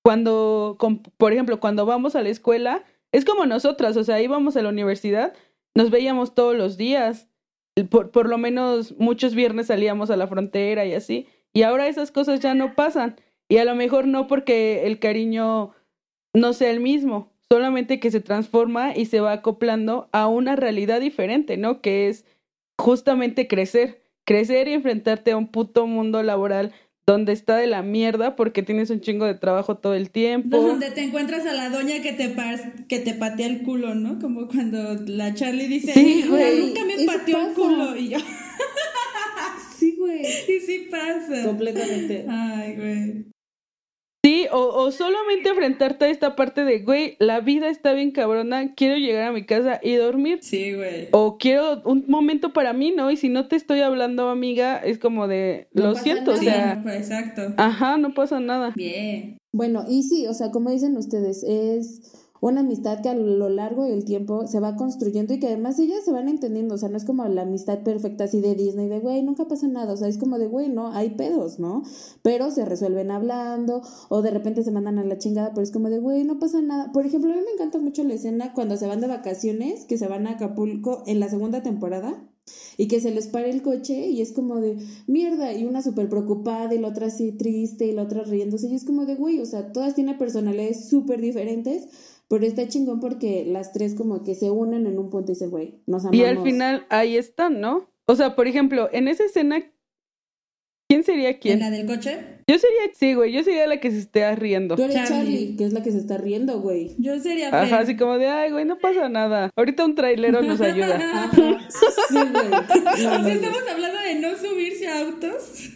[0.05, 0.77] cuando,
[1.17, 4.69] por ejemplo, cuando vamos a la escuela, es como nosotras, o sea, íbamos a la
[4.69, 5.35] universidad,
[5.75, 7.29] nos veíamos todos los días,
[7.89, 12.11] por, por lo menos muchos viernes salíamos a la frontera y así, y ahora esas
[12.11, 13.17] cosas ya no pasan,
[13.49, 15.73] y a lo mejor no porque el cariño
[16.35, 21.01] no sea el mismo, solamente que se transforma y se va acoplando a una realidad
[21.01, 21.81] diferente, ¿no?
[21.81, 22.25] Que es
[22.79, 26.73] justamente crecer, crecer y enfrentarte a un puto mundo laboral
[27.07, 30.59] donde está de la mierda porque tienes un chingo de trabajo todo el tiempo.
[30.61, 32.35] Donde te encuentras a la doña que te
[32.89, 34.19] que te patea el culo, ¿no?
[34.19, 38.19] Como cuando la Charlie dice, sí, güey, nunca me pateó el culo y yo.
[39.79, 40.21] sí, güey.
[40.49, 41.45] Y sí pasa.
[41.45, 42.27] Completamente.
[42.29, 43.40] Ay, güey.
[44.31, 48.77] Sí, o, o, solamente enfrentarte a esta parte de, güey, la vida está bien cabrona,
[48.77, 50.39] quiero llegar a mi casa y dormir.
[50.41, 51.09] Sí, güey.
[51.11, 53.11] O quiero un momento para mí, ¿no?
[53.11, 56.81] Y si no te estoy hablando, amiga, es como de, lo siento, o sea.
[56.95, 57.55] exacto.
[57.57, 58.73] Ajá, no pasa nada.
[58.77, 59.37] Bien.
[59.51, 63.85] Bueno, y sí, o sea, como dicen ustedes, es una amistad que a lo largo
[63.85, 66.97] del tiempo se va construyendo y que además ellas se van entendiendo, o sea, no
[66.97, 70.09] es como la amistad perfecta así de Disney, de güey, nunca pasa nada, o sea,
[70.09, 71.83] es como de güey, no, hay pedos, ¿no?
[72.23, 75.91] Pero se resuelven hablando o de repente se mandan a la chingada, pero es como
[75.91, 76.93] de güey, no pasa nada.
[76.93, 79.99] Por ejemplo, a mí me encanta mucho la escena cuando se van de vacaciones, que
[79.99, 82.27] se van a Acapulco en la segunda temporada
[82.77, 86.09] y que se les pare el coche y es como de mierda y una súper
[86.09, 89.41] preocupada y la otra así triste y la otra riéndose y es como de güey,
[89.41, 91.89] o sea, todas tienen personalidades súper diferentes
[92.31, 95.51] pero está chingón porque las tres como que se unen en un punto y dicen,
[95.51, 96.17] güey, nos amamos.
[96.17, 97.91] Y al final ahí están, ¿no?
[98.07, 99.61] O sea, por ejemplo, en esa escena,
[100.89, 101.55] ¿quién sería quién?
[101.55, 102.19] ¿En la del coche?
[102.47, 104.77] Yo sería, sí, güey, yo sería la que se esté riendo.
[104.77, 105.57] Tú eres Charlie.
[105.57, 106.95] que es la que se está riendo, güey.
[106.99, 109.51] Yo sería Ajá, así como de, ay, güey, no pasa nada.
[109.57, 110.97] Ahorita un trailero nos ayuda.
[111.25, 111.69] Ajá,
[112.09, 112.49] sí, güey.
[112.49, 112.59] No,
[112.93, 115.71] o sea, estamos hablando de no subirse a autos.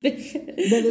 [0.02, 0.88] De, de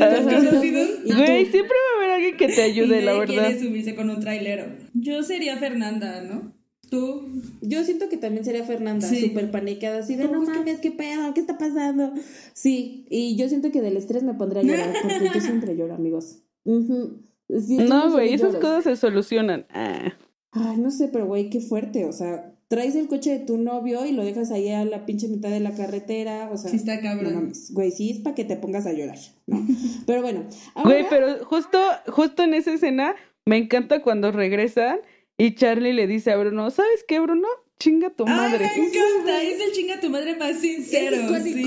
[1.15, 3.47] Güey, siempre va a haber alguien que te ayude, la verdad.
[3.47, 4.65] quiere subirse con un trailero.
[4.93, 6.53] Yo sería Fernanda, ¿no?
[6.89, 7.27] ¿Tú?
[7.61, 11.39] Yo siento que también sería Fernanda, súper paniqueada, así de no mames, qué pedo, qué
[11.41, 12.13] está pasando.
[12.53, 15.95] Sí, y yo siento que del estrés me pondría a llorar, porque yo siempre lloro,
[15.95, 16.43] amigos.
[16.65, 19.65] no, güey, esas cosas se solucionan.
[19.69, 20.13] Ah.
[20.51, 24.05] Ay, no sé, pero güey, qué fuerte, o sea, traes el coche de tu novio
[24.05, 27.01] y lo dejas ahí a la pinche mitad de la carretera, o sea, sí está
[27.01, 27.51] cabrón.
[27.71, 29.65] güey, sí es para que te pongas a llorar, ¿no?
[30.05, 30.45] Pero bueno,
[30.83, 34.99] güey, pero justo justo en esa escena me encanta cuando regresan
[35.37, 37.47] y Charlie le dice a Bruno, ¿sabes qué, Bruno?
[37.79, 38.65] Chinga tu madre.
[38.65, 41.15] Ay, me encanta, es el chinga tu madre más sincero.
[41.15, 41.63] Es sí.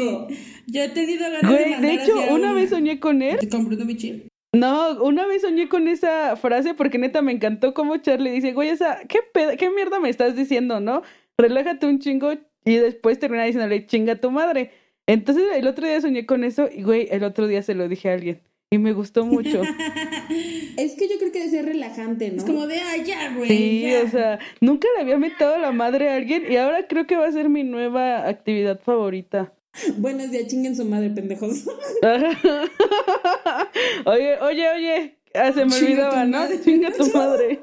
[0.66, 3.38] Yo he tenido ganas güey, de mandar de hecho, una vez soñé con él.
[3.50, 4.31] ¿Con Bruno Michel?
[4.54, 8.68] No, una vez soñé con esa frase porque neta me encantó como Charlie dice, güey,
[8.68, 9.20] esa, ¿qué,
[9.56, 11.02] ¿qué mierda me estás diciendo, no?
[11.38, 12.32] Relájate un chingo
[12.64, 14.70] y después termina diciéndole, chinga tu madre.
[15.06, 18.10] Entonces el otro día soñé con eso y, güey, el otro día se lo dije
[18.10, 19.62] a alguien y me gustó mucho.
[20.76, 22.38] es que yo creo que debe ser relajante, ¿no?
[22.38, 23.48] Es como de, allá, güey.
[23.48, 27.16] Sí, o sea, nunca le había metido la madre a alguien y ahora creo que
[27.16, 29.52] va a ser mi nueva actividad favorita.
[29.98, 31.64] Buenos días, chinguen su madre, pendejos.
[34.04, 35.18] oye, oye, oye.
[35.35, 36.46] Ah, se me olvidaba, ¿no?
[36.62, 37.61] Chinga tu madre.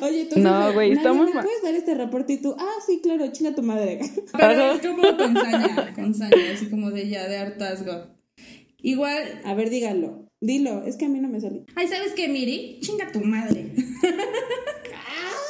[0.00, 2.56] Oye, tú No, güey, estamos ¿me puedes dar este reporte y tú?
[2.58, 4.00] Ah, sí, claro, chinga tu madre.
[4.32, 8.06] Pero es como con saña, con saña, así como de ya, de hartazgo.
[8.80, 9.42] Igual.
[9.44, 10.28] A ver, dígalo.
[10.40, 11.64] Dilo, es que a mí no me salió.
[11.74, 12.78] Ay, ¿sabes qué, Miri?
[12.80, 13.66] Chinga tu madre.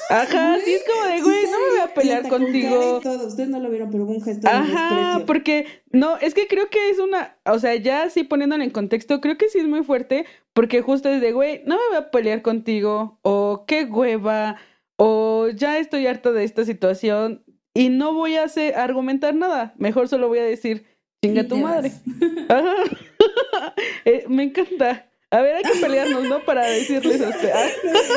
[0.08, 3.00] Ajá, sí es como de, güey, no me voy a pelear contigo.
[3.02, 3.26] Todo.
[3.26, 6.90] Ustedes no lo vieron, pero hubo un gesto Ajá, porque, no, es que creo que
[6.90, 10.24] es una, o sea, ya así poniéndolo en contexto, creo que sí es muy fuerte,
[10.52, 14.56] porque justo es de, güey, no me voy a pelear contigo, o qué hueva,
[14.96, 17.44] o ya estoy harta de esta situación,
[17.74, 20.86] y no voy a hacer, argumentar nada, mejor solo voy a decir,
[21.22, 21.92] chinga tu madre.
[22.48, 22.74] Ajá.
[24.04, 25.07] eh, me encanta.
[25.30, 26.42] A ver, hay que pelearnos, ¿no?
[26.44, 27.52] Para decirles a usted.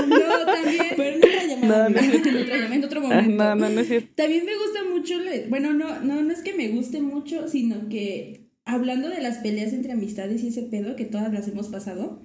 [0.07, 0.85] No, también.
[0.95, 1.89] Pero en otra llamada.
[1.89, 3.29] No, no, en otro momento.
[3.31, 4.13] No, no, no es cierto.
[4.15, 5.15] También me gusta mucho.
[5.49, 9.73] Bueno, no, no, no es que me guste mucho, sino que hablando de las peleas
[9.73, 12.23] entre amistades y ese pedo que todas las hemos pasado.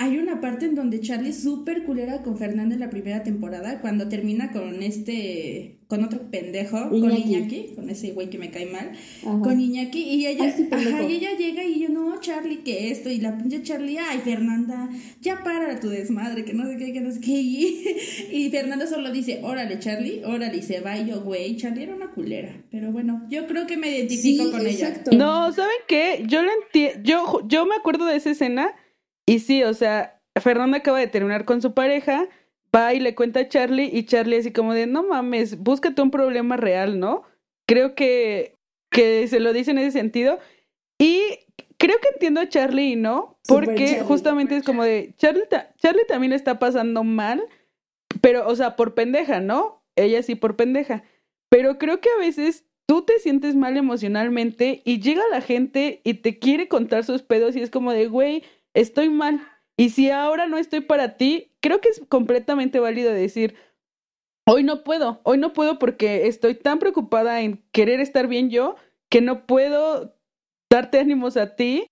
[0.00, 3.80] Hay una parte en donde Charlie es súper culera con Fernanda en la primera temporada,
[3.80, 8.66] cuando termina con este, con otro pendejo, con Iñaki, con ese güey que me cae
[8.66, 8.92] mal,
[9.24, 13.18] con Iñaki, y ella, ajá, y ella llega y yo, no, Charlie, que esto, y
[13.18, 14.88] la pinche Charlie, ay, Fernanda,
[15.20, 19.10] ya para tu desmadre, que no sé qué, que no sé qué, y, Fernanda solo
[19.10, 22.92] dice, órale, Charlie, órale, y se va, y yo, güey, Charlie era una culera, pero
[22.92, 25.10] bueno, yo creo que me identifico con exacto.
[25.10, 25.18] ella.
[25.18, 26.22] No, ¿saben qué?
[26.28, 28.76] Yo lo entiendo, yo, yo me acuerdo de esa escena,
[29.28, 32.26] y sí, o sea, Fernanda acaba de terminar con su pareja,
[32.74, 36.10] va y le cuenta a Charlie y Charlie así como de, no mames, búscate un
[36.10, 37.24] problema real, ¿no?
[37.66, 38.54] Creo que,
[38.90, 40.38] que se lo dice en ese sentido.
[40.98, 41.20] Y
[41.76, 45.44] creo que entiendo a Charlie y no, porque justamente es como de, Charlie,
[45.76, 47.44] Charlie también está pasando mal,
[48.22, 49.84] pero, o sea, por pendeja, ¿no?
[49.94, 51.02] Ella sí por pendeja.
[51.50, 56.14] Pero creo que a veces tú te sientes mal emocionalmente y llega la gente y
[56.14, 58.42] te quiere contar sus pedos y es como de, güey,
[58.80, 59.40] estoy mal.
[59.76, 63.54] Y si ahora no estoy para ti, creo que es completamente válido decir,
[64.46, 68.76] hoy no puedo, hoy no puedo porque estoy tan preocupada en querer estar bien yo
[69.08, 70.16] que no puedo
[70.70, 71.86] darte ánimos a ti.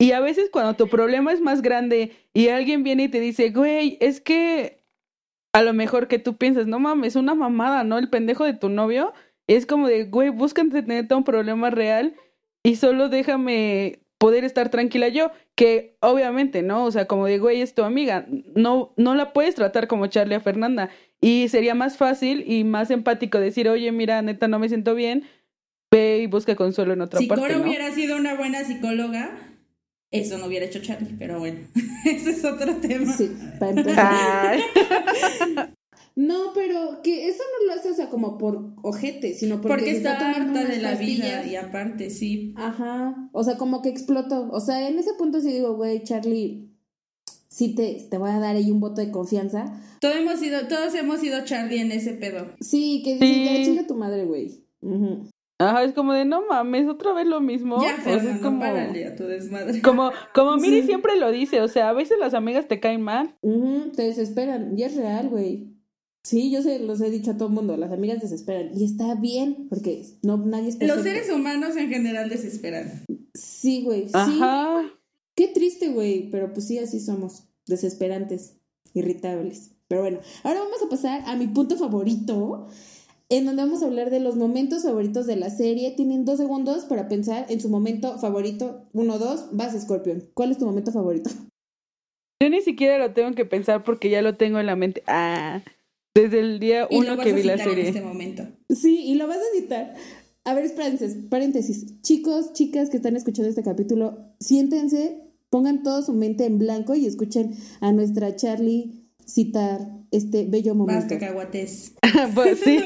[0.00, 3.50] Y a veces cuando tu problema es más grande y alguien viene y te dice,
[3.50, 4.84] güey, es que
[5.52, 7.98] a lo mejor que tú piensas, no mames, una mamada, ¿no?
[7.98, 9.12] El pendejo de tu novio.
[9.48, 12.14] Es como de, güey, búscate tener un problema real
[12.62, 16.84] y solo déjame poder estar tranquila yo, que obviamente, ¿no?
[16.84, 20.34] O sea, como de, güey, es tu amiga, no, no la puedes tratar como Charlie
[20.34, 20.90] a Fernanda.
[21.20, 25.24] Y sería más fácil y más empático decir, oye, mira, neta, no me siento bien,
[25.90, 27.34] ve y busca consuelo en otra parte.
[27.34, 29.36] Si Cora hubiera sido una buena psicóloga,
[30.10, 31.60] eso no hubiera hecho Charlie, pero bueno,
[32.04, 33.12] ese es otro tema.
[33.12, 34.58] Sí, para empezar.
[36.18, 39.90] No, pero que eso no lo hace, o sea, como por ojete, sino porque, porque
[39.92, 42.54] está, tomando de la vida y aparte, sí.
[42.56, 44.48] Ajá, o sea, como que explotó.
[44.50, 46.72] O sea, en ese punto sí digo, güey, Charlie,
[47.46, 49.80] sí te, te voy a dar ahí un voto de confianza.
[50.00, 52.48] Todos hemos sido, todos hemos sido Charlie en ese pedo.
[52.60, 54.64] Sí, que dice, ya chinga tu madre, güey.
[55.60, 57.80] Ajá, es como de no mames, otra vez lo mismo.
[57.80, 59.80] Ya, o sea, como, a tu desmadre.
[59.82, 63.36] Como, como Miri siempre lo dice, o sea, a veces las amigas te caen mal.
[63.94, 65.77] te desesperan, y es real, güey.
[66.28, 68.78] Sí, yo se los he dicho a todo el mundo, las amigas desesperan.
[68.78, 70.86] Y está bien, porque no nadie está.
[70.86, 73.02] Los seres humanos en general desesperan.
[73.32, 74.08] Sí, güey.
[74.12, 74.82] Ajá.
[75.34, 76.30] Qué triste, güey.
[76.30, 77.44] Pero pues sí, así somos.
[77.66, 78.58] Desesperantes,
[78.92, 79.70] irritables.
[79.88, 82.66] Pero bueno, ahora vamos a pasar a mi punto favorito,
[83.30, 85.92] en donde vamos a hablar de los momentos favoritos de la serie.
[85.92, 88.86] Tienen dos segundos para pensar en su momento favorito.
[88.92, 90.28] Uno, dos, vas, Scorpion.
[90.34, 91.30] ¿Cuál es tu momento favorito?
[92.38, 95.02] Yo ni siquiera lo tengo que pensar porque ya lo tengo en la mente.
[95.06, 95.62] Ah.
[96.14, 97.82] Desde el día uno que vi la serie.
[97.82, 98.46] En este momento.
[98.68, 99.94] Sí, y lo vas a citar.
[100.44, 102.00] A ver, paréntesis, paréntesis.
[102.00, 107.06] Chicos, chicas que están escuchando este capítulo, siéntense, pongan toda su mente en blanco y
[107.06, 109.80] escuchen a nuestra Charlie citar
[110.10, 111.02] este bello momento.
[111.02, 111.92] Más cacahuates.
[112.34, 112.78] pues sí.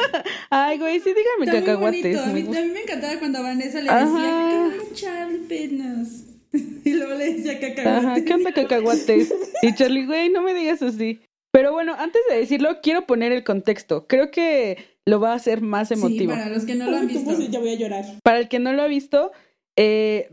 [0.50, 2.18] Ay, güey, sí, dígame cacahuates.
[2.18, 6.24] A mí, a mí, me encantaba cuando Vanessa le decía, Charlie penas.
[6.84, 8.04] Y luego le decía cacahuates.
[8.06, 9.34] Ajá, ¿qué onda cacahuates?
[9.60, 11.20] Y Charlie, güey, no me digas así.
[11.52, 14.06] Pero bueno, antes de decirlo, quiero poner el contexto.
[14.06, 16.32] Creo que lo va a hacer más emotivo.
[16.32, 17.30] Sí, para los que no lo han visto.
[17.48, 18.04] Ya voy a llorar.
[18.22, 19.32] Para el que no lo ha visto,
[19.76, 20.28] eh,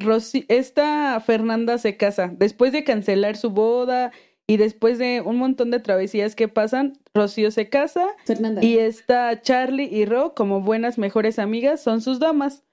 [0.49, 2.33] esta Fernanda se casa.
[2.35, 4.11] Después de cancelar su boda
[4.47, 8.07] y después de un montón de travesías que pasan, Rocío se casa.
[8.25, 8.63] Fernanda.
[8.63, 12.63] Y está Charlie y Ro, como buenas mejores amigas, son sus damas.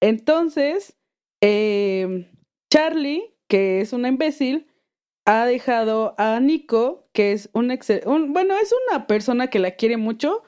[0.00, 0.96] Entonces,
[1.42, 2.30] eh,
[2.72, 4.69] Charlie, que es una imbécil,
[5.24, 9.96] ha dejado a Nico, que es un, un, bueno, es una persona que la quiere
[9.96, 10.42] mucho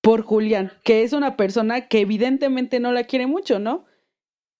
[0.00, 3.84] por Julián, que es una persona que evidentemente no la quiere mucho, ¿no?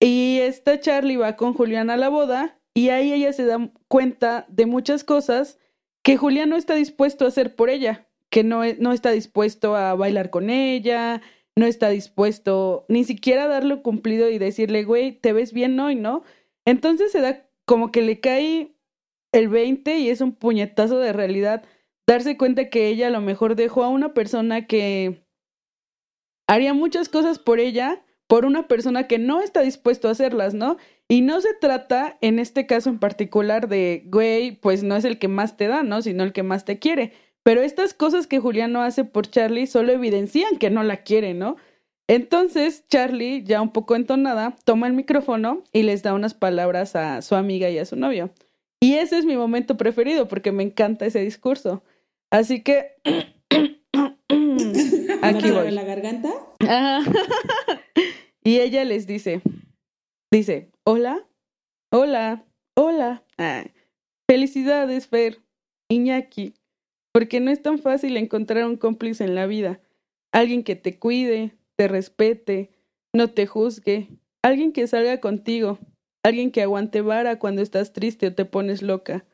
[0.00, 4.46] Y esta Charlie va con Julián a la boda y ahí ella se da cuenta
[4.48, 5.58] de muchas cosas
[6.02, 9.94] que Julián no está dispuesto a hacer por ella, que no, no está dispuesto a
[9.94, 11.20] bailar con ella,
[11.56, 15.96] no está dispuesto ni siquiera a darle cumplido y decirle, güey, te ves bien hoy,
[15.96, 16.22] ¿no?
[16.64, 18.76] Entonces se da como que le cae
[19.32, 21.64] el 20 y es un puñetazo de realidad
[22.06, 25.22] darse cuenta que ella a lo mejor dejó a una persona que
[26.48, 30.78] haría muchas cosas por ella, por una persona que no está dispuesto a hacerlas, ¿no?
[31.06, 35.18] Y no se trata, en este caso en particular, de, güey, pues no es el
[35.18, 36.00] que más te da, ¿no?
[36.00, 37.12] Sino el que más te quiere.
[37.42, 41.56] Pero estas cosas que Julián hace por Charlie solo evidencian que no la quiere, ¿no?
[42.06, 47.20] Entonces, Charlie, ya un poco entonada, toma el micrófono y les da unas palabras a
[47.20, 48.30] su amiga y a su novio.
[48.80, 51.82] Y ese es mi momento preferido porque me encanta ese discurso.
[52.30, 52.96] Así que
[55.22, 55.70] aquí voy.
[55.70, 56.30] la garganta?
[58.44, 59.42] y ella les dice,
[60.30, 61.26] dice, hola,
[61.92, 62.44] hola,
[62.76, 63.24] hola.
[63.38, 63.64] Ah,
[64.30, 65.38] felicidades, Fer,
[65.88, 66.54] Iñaki,
[67.12, 69.80] porque no es tan fácil encontrar un cómplice en la vida.
[70.32, 72.70] Alguien que te cuide, te respete,
[73.14, 74.08] no te juzgue,
[74.42, 75.78] alguien que salga contigo,
[76.22, 79.24] alguien que aguante vara cuando estás triste o te pones loca,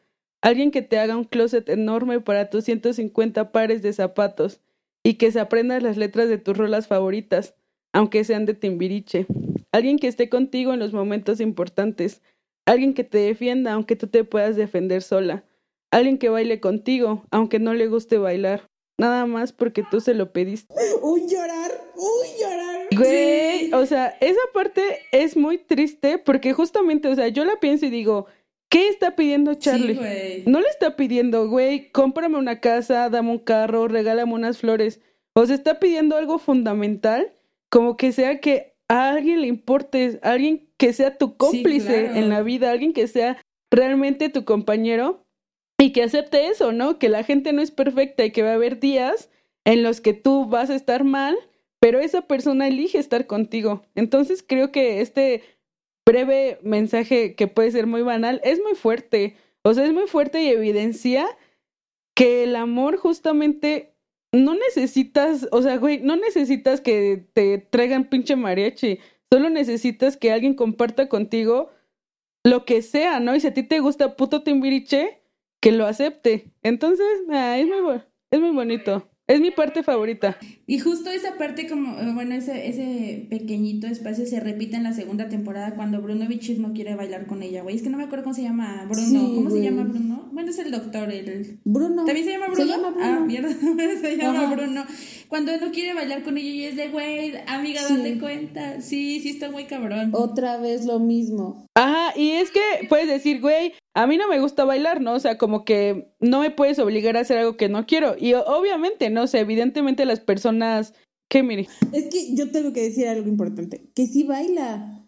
[0.43, 4.61] alguien que te haga un closet enorme para tus 150 pares de zapatos
[5.03, 7.55] y que se aprenda las letras de tus rolas favoritas,
[7.93, 9.27] aunque sean de Timbiriche,
[9.73, 12.23] alguien que esté contigo en los momentos importantes,
[12.67, 15.45] alguien que te defienda aunque tú te puedas defender sola,
[15.91, 18.69] alguien que baile contigo aunque no le guste bailar,
[18.99, 20.75] nada más porque tú se lo pediste.
[21.03, 22.87] Uy, llorar, uy, llorar.
[22.97, 24.83] Güey, o sea, esa parte
[25.13, 28.27] es muy triste porque justamente, o sea, yo la pienso y digo,
[28.69, 29.95] ¿qué está pidiendo Charlie?
[29.95, 30.43] Sí, güey.
[30.47, 35.01] no le está pidiendo, güey, cómprame una casa, dame un carro, regálame unas flores.
[35.35, 37.33] O sea, está pidiendo algo fundamental,
[37.69, 42.19] como que sea que a alguien le importes, alguien que sea tu cómplice claro.
[42.19, 43.39] en la vida, alguien que sea
[43.71, 45.24] realmente tu compañero
[45.79, 46.99] y que acepte eso, ¿no?
[46.99, 49.31] Que la gente no es perfecta y que va a haber días
[49.65, 51.37] en los que tú vas a estar mal,
[51.81, 53.83] pero esa persona elige estar contigo.
[53.95, 55.43] Entonces creo que este
[56.07, 59.37] breve mensaje que puede ser muy banal es muy fuerte.
[59.63, 61.27] O sea, es muy fuerte y evidencia
[62.15, 63.95] que el amor justamente
[64.33, 68.99] no necesitas, o sea, güey, no necesitas que te traigan pinche mariachi.
[69.33, 71.71] Solo necesitas que alguien comparta contigo
[72.45, 73.35] lo que sea, ¿no?
[73.35, 75.21] Y si a ti te gusta puto timbiriche,
[75.65, 76.53] que lo acepte.
[76.63, 77.99] Entonces, ah, es, muy,
[78.31, 79.09] es muy bonito.
[79.27, 80.37] Es mi parte favorita.
[80.67, 84.93] Y justo esa parte, como, eh, bueno, ese, ese pequeñito espacio se repite en la
[84.93, 87.77] segunda temporada cuando Bruno Bichir no quiere bailar con ella, güey.
[87.77, 89.07] Es que no me acuerdo cómo se llama Bruno.
[89.07, 90.29] Sí, ¿Cómo se llama Bruno?
[90.33, 91.59] Bueno, es el doctor, el...
[91.65, 92.05] Bruno.
[92.05, 92.63] ¿También se llama Bruno?
[92.63, 93.07] Se llama Bruno.
[93.07, 93.49] Ah, mierda,
[94.03, 94.55] se llama Ajá.
[94.55, 94.85] Bruno.
[95.29, 97.97] Cuando no quiere bailar con ella y es de, güey, amiga, Sí.
[97.97, 98.83] date cuenta.
[98.83, 100.11] Sí, sí está muy cabrón.
[100.13, 101.64] Otra vez lo mismo.
[101.77, 105.15] Ajá, y es que puedes decir, güey, a mí no me gusta bailar, ¿no?
[105.15, 108.15] O sea, como que no me puedes obligar a hacer algo que no quiero.
[108.19, 110.95] Y obviamente, no sé, evidentemente las personas...
[111.29, 111.67] ¿Qué, mire?
[111.93, 113.91] Es que yo tengo que decir algo importante.
[113.95, 115.05] Que sí baila.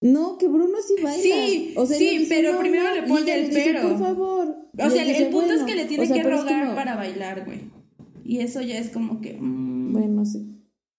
[0.00, 1.22] No, que Bruno sí baila.
[1.22, 3.48] Sí, O sea, sí, dice, pero "No, primero no", le y pone ella el le
[3.48, 3.88] dice, pero.
[3.88, 4.56] Por favor.
[4.78, 6.74] O sea, el, dice, el punto es que le tiene O sea, que rogar como-
[6.74, 7.60] para bailar, güey.
[8.24, 9.34] Y eso ya es como que...
[9.38, 10.51] mm, Bueno, sí.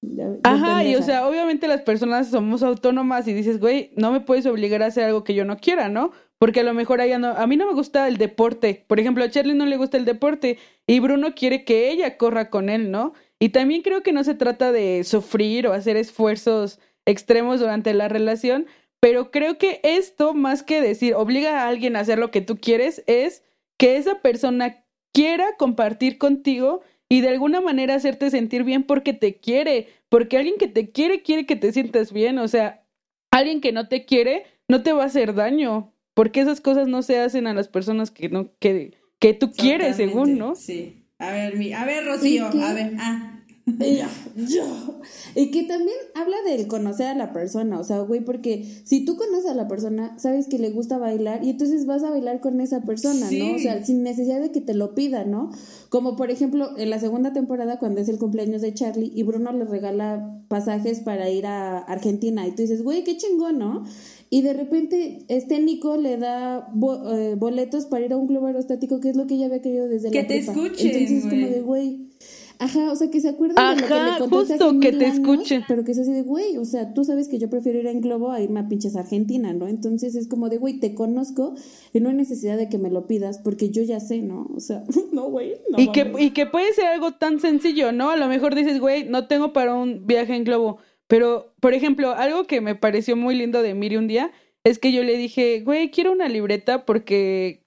[0.05, 4.19] Ya- Ajá, y o sea, obviamente las personas somos autónomas y dices, güey, no me
[4.19, 6.11] puedes obligar a hacer algo que yo no quiera, ¿no?
[6.37, 8.83] Porque a lo mejor a ella no, a mí no me gusta el deporte.
[8.87, 12.49] Por ejemplo, a Charlie no le gusta el deporte y Bruno quiere que ella corra
[12.49, 13.13] con él, ¿no?
[13.39, 18.09] Y también creo que no se trata de sufrir o hacer esfuerzos extremos durante la
[18.09, 18.65] relación,
[18.99, 22.57] pero creo que esto, más que decir obliga a alguien a hacer lo que tú
[22.57, 23.43] quieres, es
[23.77, 24.83] que esa persona
[25.13, 26.81] quiera compartir contigo
[27.13, 31.21] y de alguna manera hacerte sentir bien porque te quiere, porque alguien que te quiere
[31.21, 32.81] quiere que te sientas bien, o sea,
[33.29, 37.03] alguien que no te quiere no te va a hacer daño, porque esas cosas no
[37.03, 40.55] se hacen a las personas que no que que tú quieres, según, ¿no?
[40.55, 41.05] Sí.
[41.19, 43.32] A ver, mi, a ver, Rocío, a ver, ah.
[43.65, 44.99] Y yo.
[45.35, 49.15] Y que también habla del conocer a la persona, o sea, güey, porque si tú
[49.15, 52.59] conoces a la persona, sabes que le gusta bailar y entonces vas a bailar con
[52.59, 53.39] esa persona, Sí.
[53.39, 53.55] ¿no?
[53.55, 55.49] O sea, sin necesidad de que te lo pida, ¿no?
[55.89, 59.53] Como por ejemplo, en la segunda temporada, cuando es el cumpleaños de Charlie y Bruno
[59.53, 63.83] le regala pasajes para ir a Argentina y tú dices, güey, qué chingón, ¿no?
[64.29, 68.47] Y de repente, este Nico le da bo- eh, boletos para ir a un globo
[68.47, 70.51] aerostático, que es lo que ella había querido desde Que la te prepa.
[70.51, 72.12] escuchen, Entonces es como de, güey.
[72.59, 74.91] Ajá, o sea, que se acuerdan de lo que Ajá, le contaste justo, hace que
[74.91, 75.49] mil te años.
[75.67, 78.01] Pero que es así de, güey, o sea, tú sabes que yo prefiero ir en
[78.01, 79.67] globo a irme a pinches Argentina, ¿no?
[79.67, 81.55] Entonces es como de, güey, te conozco
[81.93, 84.47] y no hay necesidad de que me lo pidas porque yo ya sé, ¿no?
[84.55, 85.55] O sea, no, güey.
[85.69, 88.09] No y que y que puede ser algo tan sencillo, ¿no?
[88.09, 90.77] A lo mejor dices, güey, no tengo para un viaje en globo,
[91.07, 94.31] pero por ejemplo, algo que me pareció muy lindo de Miri un día
[94.63, 97.65] es que yo le dije, güey, quiero una libreta porque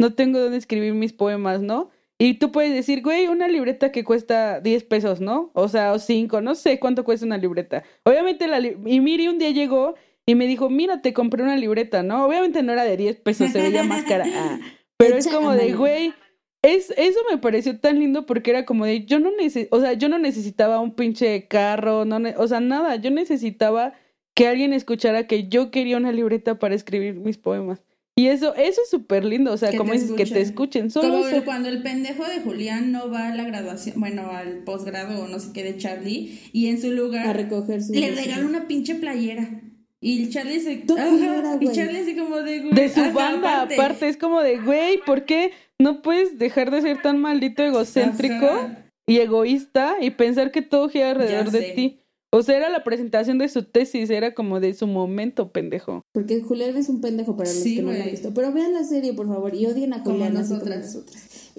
[0.00, 1.90] no tengo dónde escribir mis poemas, ¿no?
[2.22, 5.50] Y tú puedes decir, güey, una libreta que cuesta 10 pesos, ¿no?
[5.54, 7.82] O sea, o 5, no sé cuánto cuesta una libreta.
[8.04, 11.56] Obviamente la li- y Miri un día llegó y me dijo, mira, te compré una
[11.56, 12.24] libreta, ¿no?
[12.24, 14.24] Obviamente no era de 10 pesos, se veía más cara.
[14.32, 14.60] Ah,
[14.98, 16.14] pero es como de, güey,
[16.62, 19.94] es, eso me pareció tan lindo porque era como de, yo no neces o sea,
[19.94, 23.94] yo no necesitaba un pinche carro, no o sea, nada, yo necesitaba
[24.34, 27.82] que alguien escuchara que yo quería una libreta para escribir mis poemas.
[28.14, 30.90] Y eso, eso es súper lindo, o sea, Que como dices, que te escuchen.
[30.90, 31.36] Solo Como eso.
[31.36, 35.28] el- cuando el pendejo de Julián no va a la graduación, bueno, al posgrado o
[35.28, 37.92] no sé qué de Charlie, y en su lugar A recoger su.
[37.94, 39.48] le regala una pinche playera.
[40.04, 40.76] Y Charlie se.
[40.78, 41.68] Todo Ajá, era, y.
[41.72, 42.58] Charlie así como de.
[42.60, 44.08] güey, De su banda, aparte.
[44.08, 48.84] es como de, güey, ¿por qué no puedes dejar de ser tan maldito egocéntrico Ajá.
[49.06, 51.72] y egoísta y pensar que todo gira alrededor de sé.
[51.76, 52.01] ti?
[52.34, 56.02] O sea, era la presentación de su tesis, era como de su momento, pendejo.
[56.12, 58.32] Porque Julián es un pendejo para los Sí, que no lo han visto.
[58.32, 61.52] Pero vean la serie, por favor, y odien a Como Julián así como nosotras.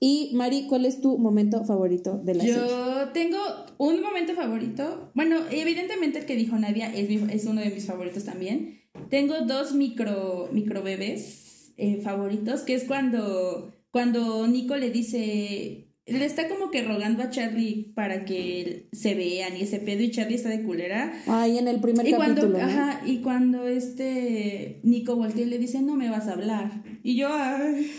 [0.00, 2.56] Y Mari, ¿cuál es tu momento favorito de la serie?
[2.58, 3.38] Yo tengo
[3.78, 5.10] un momento favorito.
[5.14, 8.80] Bueno, evidentemente el que dijo Nadia es, mi- es uno de mis favoritos también.
[9.10, 16.24] Tengo dos micro, micro bebés eh, favoritos, que es cuando, cuando Nico le dice, le
[16.24, 20.34] está como que rogando a Charlie para que se vean y ese pedo y Charlie
[20.34, 21.12] está de culera.
[21.26, 22.52] Ay, en el primer Y capítulo.
[22.52, 26.82] cuando, ajá, y cuando este Nico voltea y le dice, no me vas a hablar.
[27.02, 27.90] Y yo, ay,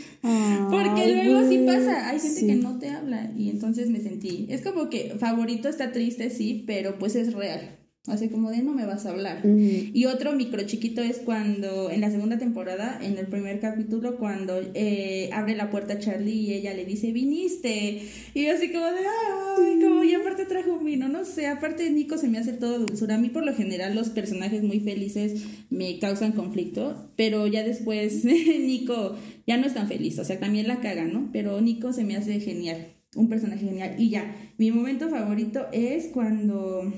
[0.69, 2.47] porque luego sí pasa, hay gente sí.
[2.47, 6.63] que no te habla y entonces me sentí, es como que favorito está triste, sí,
[6.67, 7.77] pero pues es real.
[8.07, 9.45] Así como de no me vas a hablar.
[9.45, 14.59] Y otro micro chiquito es cuando, en la segunda temporada, en el primer capítulo, cuando
[14.73, 18.01] eh, abre la puerta a Charlie y ella le dice, viniste.
[18.33, 21.91] Y yo así como de, ay, como, y aparte trajo un vino, no sé, aparte
[21.91, 23.15] Nico se me hace todo dulzura.
[23.15, 28.25] A mí por lo general los personajes muy felices me causan conflicto, pero ya después
[28.25, 31.29] Nico ya no es tan feliz, o sea, también la caga, ¿no?
[31.31, 33.93] Pero Nico se me hace genial, un personaje genial.
[33.99, 36.91] Y ya, mi momento favorito es cuando...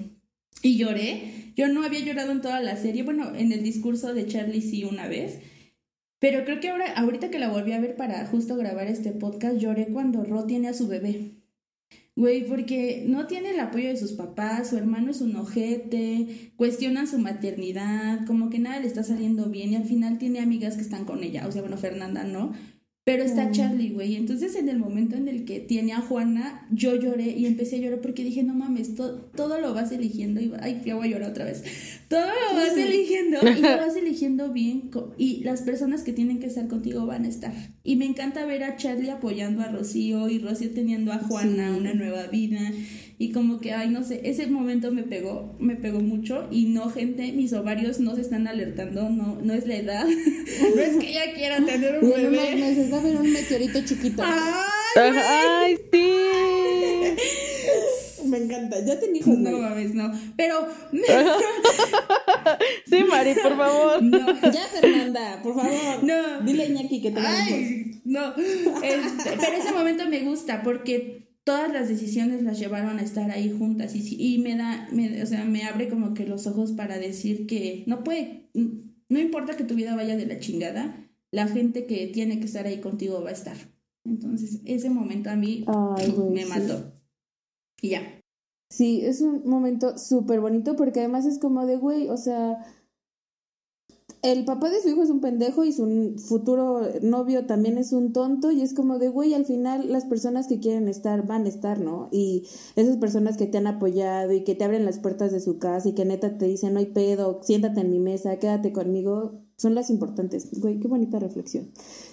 [0.61, 1.51] Y lloré.
[1.55, 3.03] Yo no había llorado en toda la serie.
[3.03, 5.39] Bueno, en el discurso de Charlie sí una vez.
[6.19, 9.57] Pero creo que ahora, ahorita que la volví a ver para justo grabar este podcast,
[9.57, 11.43] lloré cuando Ro tiene a su bebé.
[12.15, 17.07] Güey, porque no tiene el apoyo de sus papás, su hermano es un ojete, cuestionan
[17.07, 20.83] su maternidad, como que nada le está saliendo bien y al final tiene amigas que
[20.83, 22.53] están con ella, o sea, bueno, Fernanda no,
[23.05, 23.51] pero está.
[23.51, 24.15] Charlie, güey.
[24.15, 27.79] Entonces, en el momento en el que tiene a Juana, yo lloré y empecé a
[27.79, 30.39] llorar porque dije, no mames, to- todo lo vas eligiendo.
[30.39, 31.63] Y, ay, ya voy a llorar otra vez.
[32.07, 34.89] Todo lo vas eligiendo y lo vas eligiendo bien.
[35.17, 37.53] Y las personas que tienen que estar contigo van a estar.
[37.83, 41.77] Y me encanta ver a Charlie apoyando a Rocío y Rocío teniendo a Juana Sí.
[41.79, 42.59] una nueva vida.
[43.19, 46.47] Y como que, ay, no sé, ese momento me pegó, me pegó mucho.
[46.51, 50.05] Y no, gente, mis ovarios no se están alertando, no, no es la edad.
[50.05, 52.55] no es que ella quiera tener un en unos bebé.
[52.55, 54.23] meses va a haber un meteorito chiquito.
[54.25, 56.17] Ay, Ay, sí.
[58.29, 58.77] Me encanta.
[58.85, 59.61] Ya ten hijos, no Mari.
[59.61, 60.11] mames, no.
[60.37, 60.67] Pero
[62.89, 64.01] Sí, Mari, por favor.
[64.03, 64.27] no.
[64.51, 66.03] Ya, Fernanda, por favor.
[66.03, 66.41] No.
[66.41, 67.23] Dile a Iñaki que hijos.
[67.25, 68.33] Ay, no.
[68.81, 73.51] Este, pero ese momento me gusta porque todas las decisiones las llevaron a estar ahí
[73.57, 76.97] juntas y, y me da, me- o sea, me abre como que los ojos para
[76.97, 81.85] decir que no puede, no importa que tu vida vaya de la chingada, la gente
[81.85, 83.57] que tiene que estar ahí contigo va a estar.
[84.05, 86.49] Entonces, ese momento a mí Ay, güey, me sí.
[86.49, 86.93] mató.
[87.81, 88.01] Y ya.
[88.69, 92.57] Sí, es un momento súper bonito porque además es como de, güey, o sea,
[94.23, 98.13] el papá de su hijo es un pendejo y su futuro novio también es un
[98.13, 101.49] tonto y es como de, güey, al final las personas que quieren estar van a
[101.49, 102.07] estar, ¿no?
[102.09, 102.47] Y
[102.77, 105.89] esas personas que te han apoyado y que te abren las puertas de su casa
[105.89, 109.75] y que neta te dicen, no hay pedo, siéntate en mi mesa, quédate conmigo, son
[109.75, 110.57] las importantes.
[110.57, 111.71] Güey, qué bonita reflexión.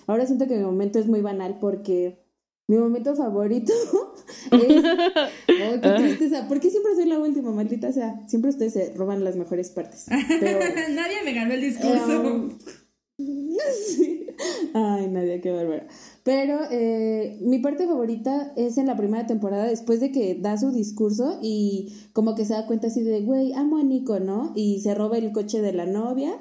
[0.08, 2.18] Ahora siento que mi momento es muy banal porque
[2.70, 3.72] mi momento favorito
[4.52, 4.84] es...
[5.48, 6.46] ¡Ay, qué tristeza!
[6.46, 8.22] ¿Por qué siempre soy la última, maldita sea?
[8.28, 10.06] Siempre ustedes se roban las mejores partes.
[10.08, 10.60] Pero...
[10.90, 12.20] Nadie me ganó el discurso.
[12.22, 12.58] Um,
[13.18, 14.26] sí.
[14.74, 15.88] Ay, Nadia, qué bárbara.
[16.22, 20.70] Pero eh, mi parte favorita es en la primera temporada, después de que da su
[20.70, 24.52] discurso y como que se da cuenta así de, güey, amo a Nico, ¿no?
[24.54, 26.40] Y se roba el coche de la novia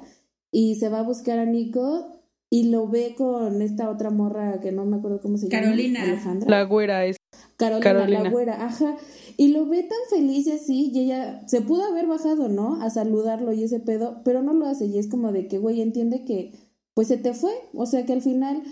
[0.51, 2.18] y se va a buscar a Nico
[2.49, 5.63] y lo ve con esta otra morra que no me acuerdo cómo se llama.
[5.63, 6.03] Carolina.
[6.03, 6.49] Alejandra.
[6.49, 7.17] La güera es.
[7.57, 8.23] Carolina, Carolina.
[8.23, 8.97] la güera, ajá.
[9.37, 12.81] Y lo ve tan feliz y así, y ella se pudo haber bajado, ¿no?
[12.81, 14.85] A saludarlo y ese pedo, pero no lo hace.
[14.85, 16.53] Y es como de que, güey, entiende que,
[16.93, 17.51] pues se te fue.
[17.73, 18.63] O sea que al final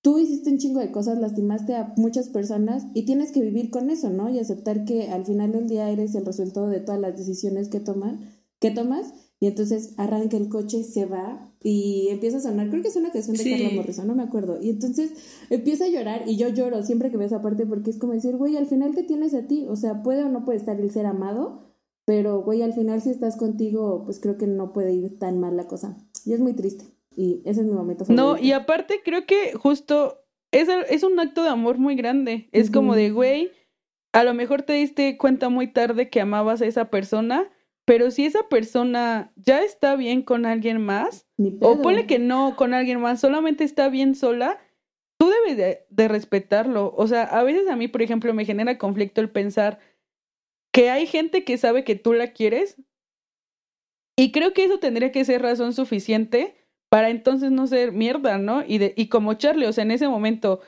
[0.00, 3.90] tú hiciste un chingo de cosas, lastimaste a muchas personas y tienes que vivir con
[3.90, 4.30] eso, ¿no?
[4.30, 7.80] Y aceptar que al final del día eres el resultado de todas las decisiones que
[7.80, 8.20] toman,
[8.60, 9.12] que tomas.
[9.40, 12.70] Y entonces arranca el coche, se va y empieza a sonar.
[12.70, 13.50] Creo que es una canción de Sí.
[13.50, 14.58] Carla Morrison, no me acuerdo.
[14.60, 15.12] Y entonces
[15.50, 18.36] empieza a llorar y yo lloro siempre que veo esa parte porque es como decir,
[18.36, 19.66] güey, al final te tienes a ti.
[19.68, 21.74] O sea, puede o no puede estar el ser amado,
[22.06, 25.56] pero güey, al final si estás contigo, pues creo que no puede ir tan mal
[25.56, 25.98] la cosa.
[26.24, 26.86] Y es muy triste.
[27.14, 28.22] Y ese es mi momento favorito.
[28.36, 30.16] No, y aparte creo que justo
[30.52, 32.48] es, es un acto de amor muy grande.
[32.52, 33.50] Es como de, güey,
[34.12, 37.50] a lo mejor te diste cuenta muy tarde que amabas a esa persona,
[37.84, 41.26] pero si esa persona ya está bien con alguien más,
[41.60, 44.58] o ponle que no con alguien más, solamente está bien sola,
[45.18, 46.94] tú debes de, de respetarlo.
[46.96, 49.78] O sea, a veces a mí, por ejemplo, me genera conflicto el pensar
[50.72, 52.76] que hay gente que sabe que tú la quieres
[54.16, 56.54] y creo que eso tendría que ser razón suficiente
[56.90, 58.62] para entonces no ser mierda, ¿no?
[58.66, 60.60] Y, de, y como Charlie, o sea, en ese momento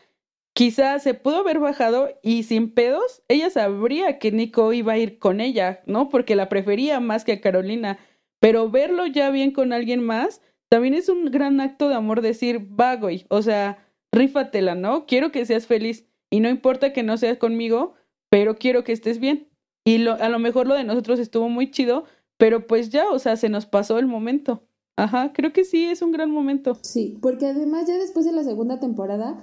[0.54, 5.18] quizás se pudo haber bajado y sin pedos, ella sabría que Nico iba a ir
[5.18, 6.08] con ella, ¿no?
[6.08, 7.98] Porque la prefería más que a Carolina.
[8.40, 12.68] Pero verlo ya bien con alguien más, también es un gran acto de amor decir,
[12.80, 15.06] va, güey, o sea, rífatela, ¿no?
[15.06, 17.94] Quiero que seas feliz y no importa que no seas conmigo,
[18.30, 19.48] pero quiero que estés bien.
[19.84, 22.04] Y lo, a lo mejor lo de nosotros estuvo muy chido,
[22.36, 24.64] pero pues ya, o sea, se nos pasó el momento.
[24.96, 26.78] Ajá, creo que sí, es un gran momento.
[26.82, 29.42] Sí, porque además ya después de la segunda temporada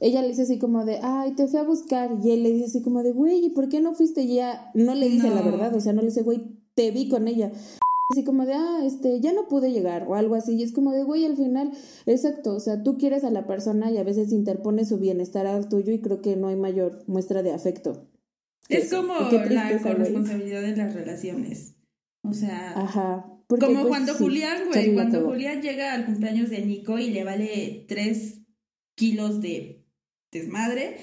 [0.00, 2.10] ella le dice así como de, ay, te fui a buscar.
[2.22, 4.22] Y él le dice así como de, güey, ¿y por qué no fuiste?
[4.22, 7.08] Y ella no le dice la verdad, o sea, no le dice, güey, te vi
[7.08, 7.52] con ella.
[8.10, 10.54] Así como de, ah, este, ya no pude llegar o algo así.
[10.54, 11.72] Y es como de, güey, al final,
[12.06, 15.68] exacto, o sea, tú quieres a la persona y a veces interpone su bienestar al
[15.68, 18.08] tuyo y creo que no hay mayor muestra de afecto.
[18.68, 18.98] Es eso.
[18.98, 21.74] como la corresponsabilidad de las relaciones.
[22.22, 23.26] O sea, Ajá.
[23.46, 25.24] porque, como pues, cuando sí, Julián, güey, cuando.
[25.24, 28.40] Julián llega al cumpleaños de Nico y le vale tres
[28.94, 29.79] kilos de
[30.30, 30.96] desmadre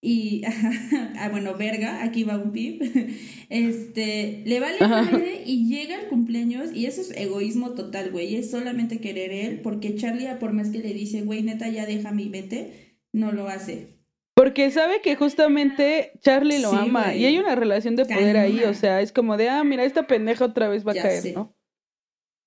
[0.00, 0.42] y,
[1.18, 2.80] ah, bueno, verga, aquí va un pip,
[3.50, 8.50] este, le vale madre y llega al cumpleaños y eso es egoísmo total, güey, es
[8.50, 12.28] solamente querer él, porque Charlie, por más que le dice, güey, neta, ya déjame y
[12.28, 13.96] vete, no lo hace.
[14.34, 18.62] Porque sabe que justamente Charlie lo Sí, ama y hay una relación de poder ahí,
[18.64, 21.22] o sea, es como de, ah, mira, esta pendeja otra vez va a Ya caer,
[21.22, 21.32] sé.
[21.32, 21.56] ¿no?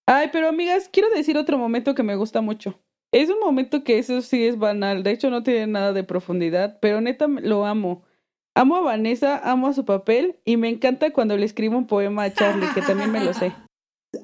[0.05, 2.80] Ay, pero amigas, quiero decir otro momento que me gusta mucho.
[3.12, 6.78] Es un momento que eso sí es banal, de hecho no tiene nada de profundidad,
[6.82, 8.03] pero neta lo amo.
[8.55, 12.24] Amo a Vanessa, amo a su papel y me encanta cuando le escribo un poema
[12.24, 13.53] a Charlie, que también me lo sé.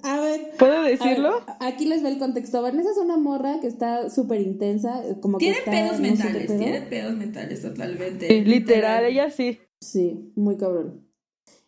[0.01, 1.41] A ver, ¿Puedo ver, decirlo?
[1.59, 2.59] aquí les va el contexto.
[2.63, 6.47] Vanessa es una morra que está súper intensa, como que Tiene está, pedos no mentales,
[6.47, 6.57] pedo.
[6.57, 8.27] tiene pedos mentales totalmente.
[8.27, 9.59] Sí, literal, ella sí.
[9.79, 11.07] Sí, muy cabrón.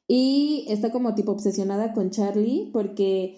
[0.08, 3.38] Y está como tipo obsesionada con Charlie porque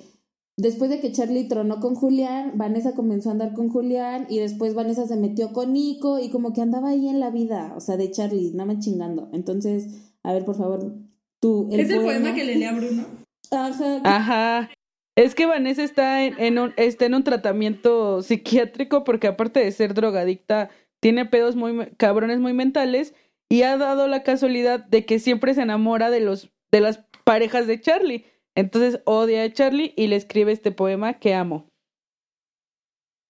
[0.62, 4.74] después de que Charlie tronó con Julián, Vanessa comenzó a andar con Julián y después
[4.74, 7.98] Vanessa se metió con Nico y como que andaba ahí en la vida, o sea,
[7.98, 9.30] de Charlie, nada más chingando.
[9.34, 9.88] Entonces,
[10.24, 10.94] a ver, por favor,
[11.40, 11.68] tú.
[11.72, 13.06] ¿Es el poema que le lea a Bruno?
[13.52, 14.02] Ajá.
[14.04, 14.70] Ajá.
[15.16, 19.72] Es que Vanessa está en, en un, está en un tratamiento psiquiátrico porque aparte de
[19.72, 20.70] ser drogadicta,
[21.02, 23.14] tiene pedos muy me- cabrones muy mentales
[23.50, 27.68] y ha dado la casualidad de que siempre se enamora de los de las parejas
[27.68, 28.26] de Charlie.
[28.60, 31.70] Entonces odia a Charlie y le escribe este poema que amo.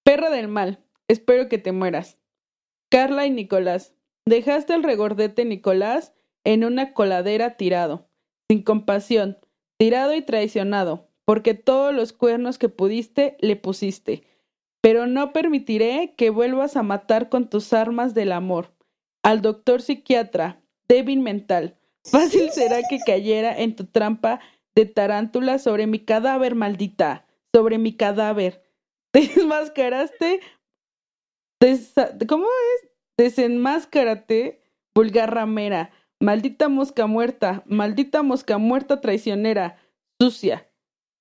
[0.04, 2.18] Perra del mal, espero que te mueras.
[2.90, 3.94] Carla y Nicolás,
[4.26, 8.10] dejaste al regordete Nicolás en una coladera tirado,
[8.50, 9.38] sin compasión,
[9.78, 14.24] tirado y traicionado, porque todos los cuernos que pudiste le pusiste.
[14.82, 18.74] Pero no permitiré que vuelvas a matar con tus armas del amor.
[19.22, 24.40] Al doctor psiquiatra, débil mental, fácil será que cayera en tu trampa
[24.80, 28.64] de tarántula sobre mi cadáver, maldita, sobre mi cadáver.
[29.14, 30.40] Desmascaraste.
[31.62, 32.90] desa- ¿Cómo es?
[33.18, 34.62] Desenmáscarate,
[34.96, 35.92] vulgar ramera.
[36.22, 39.78] Maldita mosca muerta, maldita mosca muerta traicionera,
[40.22, 40.70] sucia.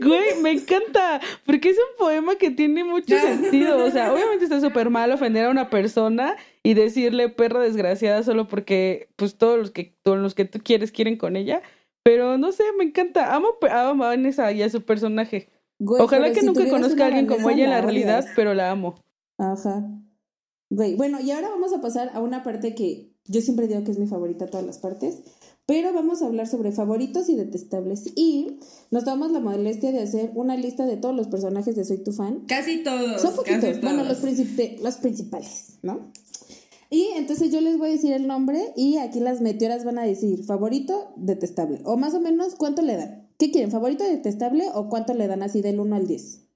[0.00, 3.84] Güey, me encanta, porque es un poema que tiene mucho sentido.
[3.84, 8.48] O sea, obviamente está súper mal ofender a una persona y decirle perra desgraciada solo
[8.48, 11.62] porque, pues, todos los que, todos los que tú quieres quieren con ella.
[12.02, 13.34] Pero no sé, me encanta.
[13.34, 15.48] Amo, amo a Vanessa y a su personaje.
[15.78, 18.32] Güey, Ojalá que si nunca conozca a alguien como ella en la la realidad, odias.
[18.34, 18.94] pero la amo.
[19.38, 19.84] Ajá.
[20.70, 23.90] Güey, bueno, y ahora vamos a pasar a una parte que yo siempre digo que
[23.90, 25.22] es mi favorita todas las partes,
[25.68, 28.10] pero vamos a hablar sobre favoritos y detestables.
[28.16, 28.58] Y
[28.90, 32.12] nos tomamos la molestia de hacer una lista de todos los personajes de Soy tu
[32.12, 32.46] fan.
[32.46, 33.20] Casi todos.
[33.20, 34.22] Son casi poquitos, bueno, los,
[34.82, 36.10] los principales, ¿no?
[36.88, 40.04] Y entonces yo les voy a decir el nombre y aquí las meteoras van a
[40.04, 41.82] decir favorito, detestable.
[41.84, 43.28] O más o menos, ¿cuánto le dan?
[43.36, 43.70] ¿Qué quieren?
[43.70, 46.46] ¿Favorito, detestable o cuánto le dan así del 1 al 10?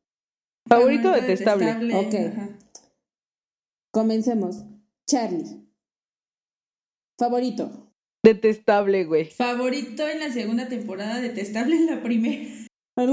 [0.70, 1.94] Favorito detestable.
[1.94, 2.14] Ok.
[2.14, 2.58] ajá.
[3.90, 4.64] Comencemos.
[5.06, 5.66] Charlie.
[7.18, 7.91] Favorito.
[8.24, 9.24] Detestable, güey.
[9.26, 12.42] Favorito en la segunda temporada, detestable en la primera.
[12.96, 13.04] Me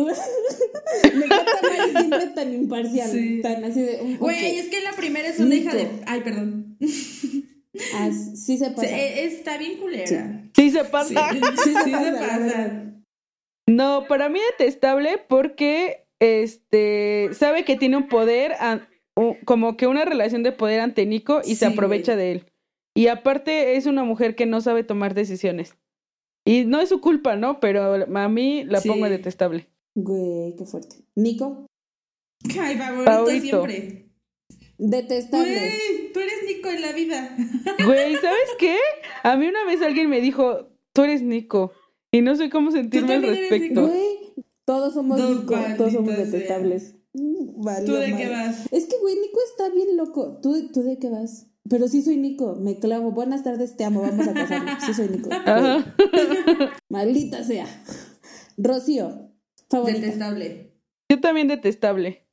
[1.25, 3.39] encanta Mari siempre tan imparcial, Sí.
[3.41, 3.99] tan así de...
[4.01, 4.59] um, Güey, ok.
[4.59, 5.87] es que en la primera es una hija de.
[6.05, 6.77] Ay, perdón.
[7.95, 8.87] Ah, sí se pasa.
[8.97, 10.43] está bien culera.
[10.55, 11.29] Sí se pasa.
[11.31, 13.71] Sí, Sí se sí pasa, se.
[13.71, 18.53] No, para mí detestable porque este sabe que tiene un poder
[19.15, 22.25] u- como que una relación de poder ante Nico y se aprovecha güey.
[22.25, 22.43] de él.
[22.95, 25.75] Y aparte es una mujer que no sabe tomar decisiones.
[26.45, 27.59] Y no es su culpa, ¿no?
[27.59, 28.89] Pero a mí la Sí.
[28.89, 29.67] pongo detestable.
[29.95, 30.95] Güey, qué fuerte.
[31.15, 31.65] Nico.
[32.59, 33.41] Ay, favorito, Favorito.
[33.67, 34.09] siempre.
[34.77, 35.53] Detestable.
[35.53, 37.35] Güey, tú eres Nico en la vida.
[37.85, 38.77] Güey, ¿sabes qué?
[39.23, 41.71] A mí una vez alguien me dijo, tú eres Nico.
[42.11, 43.81] Y no sé cómo sentirme al respecto.
[43.81, 43.87] Nico.
[43.87, 46.95] Güey, todos somos Dos Nico, todos somos detestables.
[47.13, 48.71] Mm, valió ¿Tú de qué vas?
[48.71, 50.39] Es que, güey, Nico está bien loco.
[50.41, 51.47] ¿Tú, ¿Tú de qué vas?
[51.69, 53.11] Pero sí soy Nico, me clavo.
[53.11, 54.83] Buenas tardes, te amo, vamos a casarnos.
[54.83, 55.29] Sí soy Nico.
[56.89, 57.65] Maldita sea.
[58.57, 59.31] Rocío,
[59.69, 59.99] favorita.
[59.99, 60.73] Detestable.
[61.11, 62.25] Yo también detestable.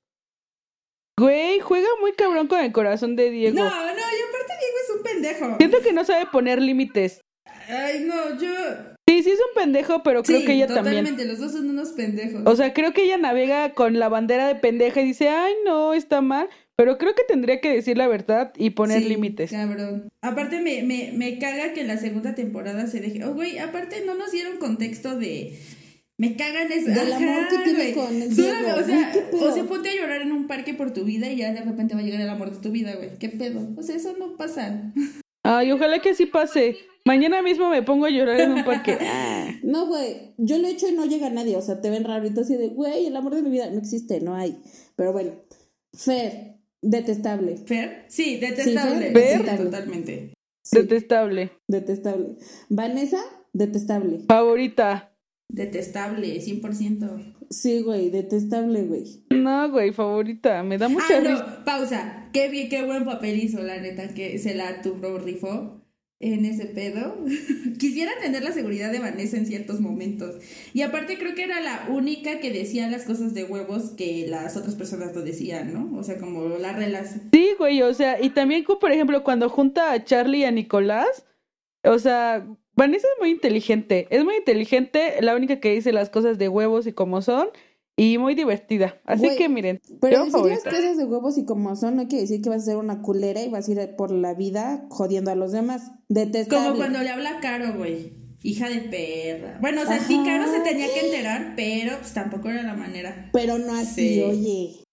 [1.18, 3.57] Güey, juega muy cabrón con el corazón de Diego.
[3.57, 5.57] No, no, y aparte Diego es un pendejo.
[5.59, 7.20] Siento que no sabe poner límites.
[7.68, 8.51] Ay, no, yo.
[9.09, 11.28] sí es un pendejo, pero creo Sí, que ella totalmente, también.
[11.28, 12.43] los dos son unos pendejos.
[12.45, 15.95] O sea, creo que ella navega con la bandera de pendeja y dice, ay, no,
[15.95, 16.49] está mal.
[16.77, 19.51] Pero creo que tendría que decir la verdad y poner Sí, límites.
[19.51, 20.09] Cabrón.
[20.20, 23.24] Aparte me, me, me caga que en la segunda temporada se deje.
[23.24, 25.59] Oh, güey, aparte no nos dieron contexto de.
[26.18, 28.79] Me cagan es Del amor que tiene con el Solo- Diego.
[28.79, 29.12] O sea,
[29.51, 31.95] o sea, ponte a llorar en un parque por tu vida y ya de repente
[31.95, 33.18] va a llegar el amor de tu vida, güey.
[33.18, 33.68] ¿Qué pedo?
[33.77, 34.93] O sea, eso no pasa.
[35.43, 36.77] Ay, ojalá que así pase.
[37.05, 38.99] Mañana mismo me pongo a llorar en un parque.
[39.62, 42.43] No, güey, yo lo he hecho y no llega nadie, o sea, te ven rarito
[42.43, 44.57] así de, güey, el amor de mi vida no existe, no hay.
[44.95, 45.33] Pero bueno,
[45.93, 48.05] Fer, detestable, ¿Fer?
[48.09, 49.09] Sí, detestable.
[49.09, 49.39] Sí, Fer.
[49.51, 50.33] Sí, totalmente.
[50.64, 51.53] Sí, Detestable.
[51.68, 52.37] detestable.
[52.68, 53.20] Vanessa,
[53.53, 54.20] detestable.
[54.29, 55.12] Favorita.
[55.49, 57.35] Detestable, 100%.
[57.51, 59.05] Sí, güey, detestable, güey.
[59.31, 60.64] No, güey, favorita.
[60.64, 61.33] Me da mucha Ah, risa.
[61.59, 62.29] no, pausa.
[62.33, 65.86] Qué bien, qué buen papel hizo, la neta, que se la tuvo rifó
[66.20, 67.16] en ese pedo.
[67.78, 70.36] Quisiera tener la seguridad de Vanessa en ciertos momentos.
[70.72, 74.56] Y aparte creo que era la única que decía las cosas de huevos que las
[74.56, 75.96] otras personas no decían, ¿no?
[75.98, 77.28] O sea, como la relación.
[77.32, 81.26] Sí, güey, o sea, y también, por ejemplo, cuando junta a Charlie y a Nicolás,
[81.84, 86.38] o sea, Vanessa es muy inteligente, es muy inteligente, la única que dice las cosas
[86.38, 87.48] de huevos y como son,
[87.97, 89.01] y muy divertida.
[89.05, 90.61] Así que miren, Pero decir favorita.
[90.70, 93.01] las cosas de huevos y como son, no quiere decir que vas a ser una
[93.03, 95.92] culera y vas a ir por la vida jodiendo a los demás.
[96.09, 96.66] Detestable.
[96.66, 98.12] Como cuando le habla a Caro, güey.
[98.42, 99.59] Hija de perra.
[99.61, 100.20] Bueno, o sea, sí.
[100.24, 103.30] Caro se tenía que enterar, pero pues tampoco era la manera.
[103.32, 104.22] Pero no así, Sí.
[104.22, 104.86] oye.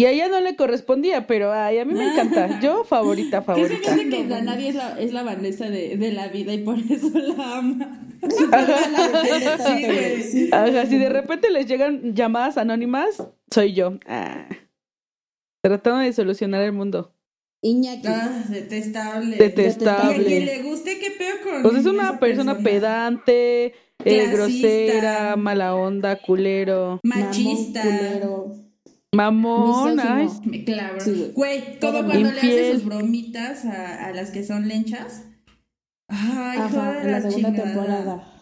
[0.00, 2.60] Y a ella no le correspondía, pero ay, a mí me encanta.
[2.62, 3.92] Yo favorita, Que se me favorita.
[3.92, 6.78] hace que la nadie es la, es la Vanessa de, de la vida y por
[6.78, 8.00] eso la ama.
[8.50, 9.18] Tanto,
[10.22, 10.50] Sí.
[10.52, 13.98] Ajá, si de repente les llegan llamadas anónimas, soy yo.
[14.06, 14.46] Ah.
[15.62, 17.12] Tratando de solucionar el mundo.
[17.62, 18.06] Iñaki.
[18.06, 19.36] Ah, detestable.
[19.36, 20.16] Detestable.
[20.16, 23.74] Y a quien le guste, qué peor con Pues es una persona pedante,
[24.04, 27.84] eh, grosera, mala onda, culero, Machista.
[27.84, 28.67] Mamón, culero.
[29.14, 30.28] Mamón, ay.
[30.44, 31.00] Me clavo.
[31.00, 31.32] Sí, güey.
[31.32, 35.24] Güey, Todo cuando le hace sus bromitas a, a las que son lenchas.
[36.08, 37.64] Ay, Ajá, de en la segunda chingada.
[37.72, 38.32] temporada.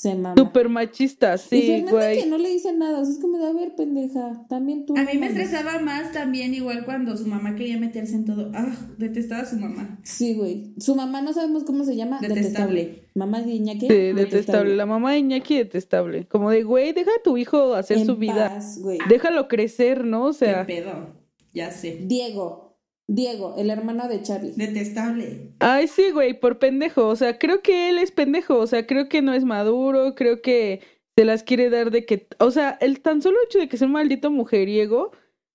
[0.00, 0.34] Se mama.
[0.34, 2.20] Súper machista, y sí, Fernanda güey.
[2.22, 4.96] que no le dice nada, o sea, es como de, a ver, pendeja, también tú.
[4.96, 5.30] A mí me mames".
[5.32, 8.50] estresaba más también igual cuando su mamá quería meterse en todo.
[8.54, 9.98] Ah, detestaba a su mamá.
[10.02, 10.72] Sí, güey.
[10.78, 12.18] Su mamá no sabemos cómo se llama.
[12.18, 12.80] Detestable.
[12.80, 13.10] Detestable.
[13.14, 13.88] Mamá de Iñaki.
[13.88, 14.74] Sí, detestable.
[14.74, 16.26] La mamá de Iñaki detestable.
[16.28, 18.54] Como de, güey, deja a tu hijo hacer En su vida.
[18.54, 18.80] paz.
[19.06, 20.28] Déjalo crecer, ¿no?
[20.28, 21.14] O ¿Qué sea, pedo?
[21.52, 21.98] Ya sé.
[22.06, 22.69] Diego.
[23.12, 24.52] Diego, el hermano de Charlie.
[24.54, 25.48] Detestable.
[25.58, 27.08] ay, sí, güey, por pendejo.
[27.08, 28.56] O sea, creo que él es pendejo.
[28.58, 30.14] O sea, creo que no es maduro.
[30.14, 30.80] Creo que
[31.16, 32.28] se las quiere dar de que.
[32.38, 35.10] O sea, el tan solo hecho de que sea un maldito mujeriego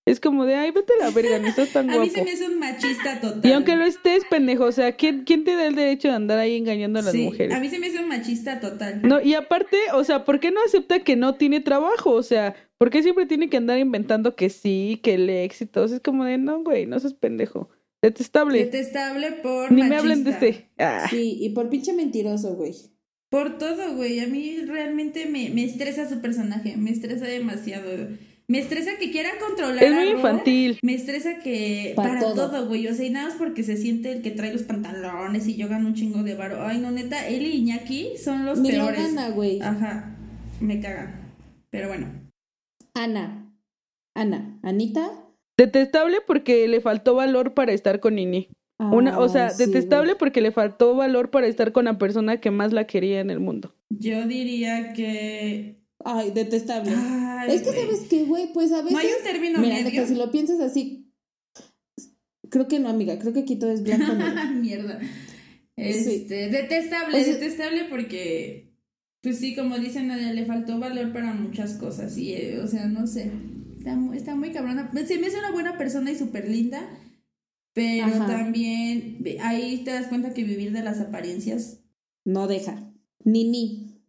[0.08, 2.12] es como de, ay, vete a la verga, no estás tan A mí guapo.
[2.14, 3.42] se me hace un machista total.
[3.44, 6.38] Y aunque lo estés, pendejo, o sea, ¿quién, quién te da el derecho de andar
[6.38, 7.56] ahí engañando a las Sí, mujeres?
[7.56, 9.02] A mí se me hace un machista total.
[9.02, 12.12] No, y aparte, o sea, ¿por qué no acepta que no tiene trabajo?
[12.12, 15.84] O sea, ¿por qué siempre tiene que andar inventando que sí, que el éxito?
[15.84, 17.70] O sea, es como de, no, güey, no seas pendejo.
[18.02, 18.60] Detestable.
[18.60, 20.70] Detestable por Ni me hablen de este.
[20.78, 21.08] Ah.
[21.10, 22.74] Sí, y por pinche mentiroso, güey.
[23.30, 24.20] Por todo, güey.
[24.20, 26.78] A mí realmente me, me estresa su personaje.
[26.78, 27.90] Me estresa demasiado.
[28.48, 30.78] Me estresa que quiera controlar Es muy infantil.
[30.84, 32.52] Me estresa que Pa' para, todo.
[32.52, 32.88] todo, güey.
[32.88, 35.68] O sea, y nada más porque se siente el que trae los pantalones y yo
[35.68, 36.64] gano un chingo de varo.
[36.64, 39.16] Ay, no, neta, él y Iñaki son los lo peores.
[39.16, 39.60] gana, güey.
[39.62, 40.16] Ajá.
[40.60, 41.34] Me cagan.
[41.72, 42.25] Pero bueno.
[42.96, 43.54] Ana.
[44.16, 44.60] Ana.
[44.64, 45.12] Anita.
[45.58, 48.50] Detestable porque le faltó valor para estar con Nini.
[48.78, 50.20] Una, o sea, sí, detestable güey.
[50.20, 53.40] porque le faltó valor para estar con la persona que más la quería en el
[53.40, 53.74] mundo.
[53.90, 55.82] Yo diría que.
[56.04, 56.92] Ay, detestable.
[56.94, 57.82] Ay, es que, güey.
[57.86, 58.52] ¿sabes qué, güey?
[58.54, 58.92] Pues a veces.
[58.92, 60.06] No hay un término Mira, medio.
[60.06, 61.10] si lo piensas así.
[62.50, 63.18] Creo que no, amiga.
[63.18, 64.12] Creo que aquí todo es blanco.
[64.12, 64.52] y negro.
[64.60, 65.00] Mierda.
[65.78, 68.65] Este, detestable, O sea- detestable porque,
[69.26, 72.18] pues sí, como dicen, a ella le faltó valor para muchas cosas.
[72.18, 73.32] Y, eh, o sea, no sé.
[73.78, 74.90] Está, mu- está muy cabrona.
[75.06, 76.82] Se me hace una buena persona y súper linda.
[77.74, 78.28] Pero Ajá.
[78.28, 81.82] también ve- ahí te das cuenta que vivir de las apariencias.
[82.24, 82.94] No deja.
[83.26, 84.02] Nini.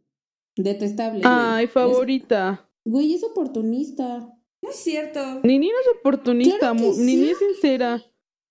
[0.57, 1.21] Detestable.
[1.21, 1.33] güey.
[1.35, 2.71] Ay, Es- favorita.
[2.85, 4.33] Güey, es oportunista.
[4.63, 5.41] No es cierto.
[5.43, 7.31] Nini no es oportunista, Claro Nini sí.
[7.31, 8.03] es sincera.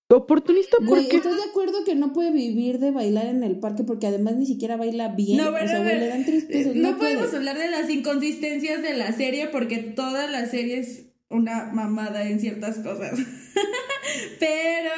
[0.08, 1.16] ¿Oportunista por Güey, qué?
[1.16, 4.46] ¿estás de acuerdo que no puede vivir de bailar en el parque porque además ni
[4.46, 5.38] siquiera baila bien?
[5.38, 6.76] No, bueno, o sea, a güey, ver, le dan tres pesos.
[6.76, 7.36] eh, No, no podemos puede.
[7.38, 12.38] hablar de las inconsistencias de la serie porque toda la serie es una mamada en
[12.38, 13.18] ciertas cosas.
[14.38, 14.90] pero,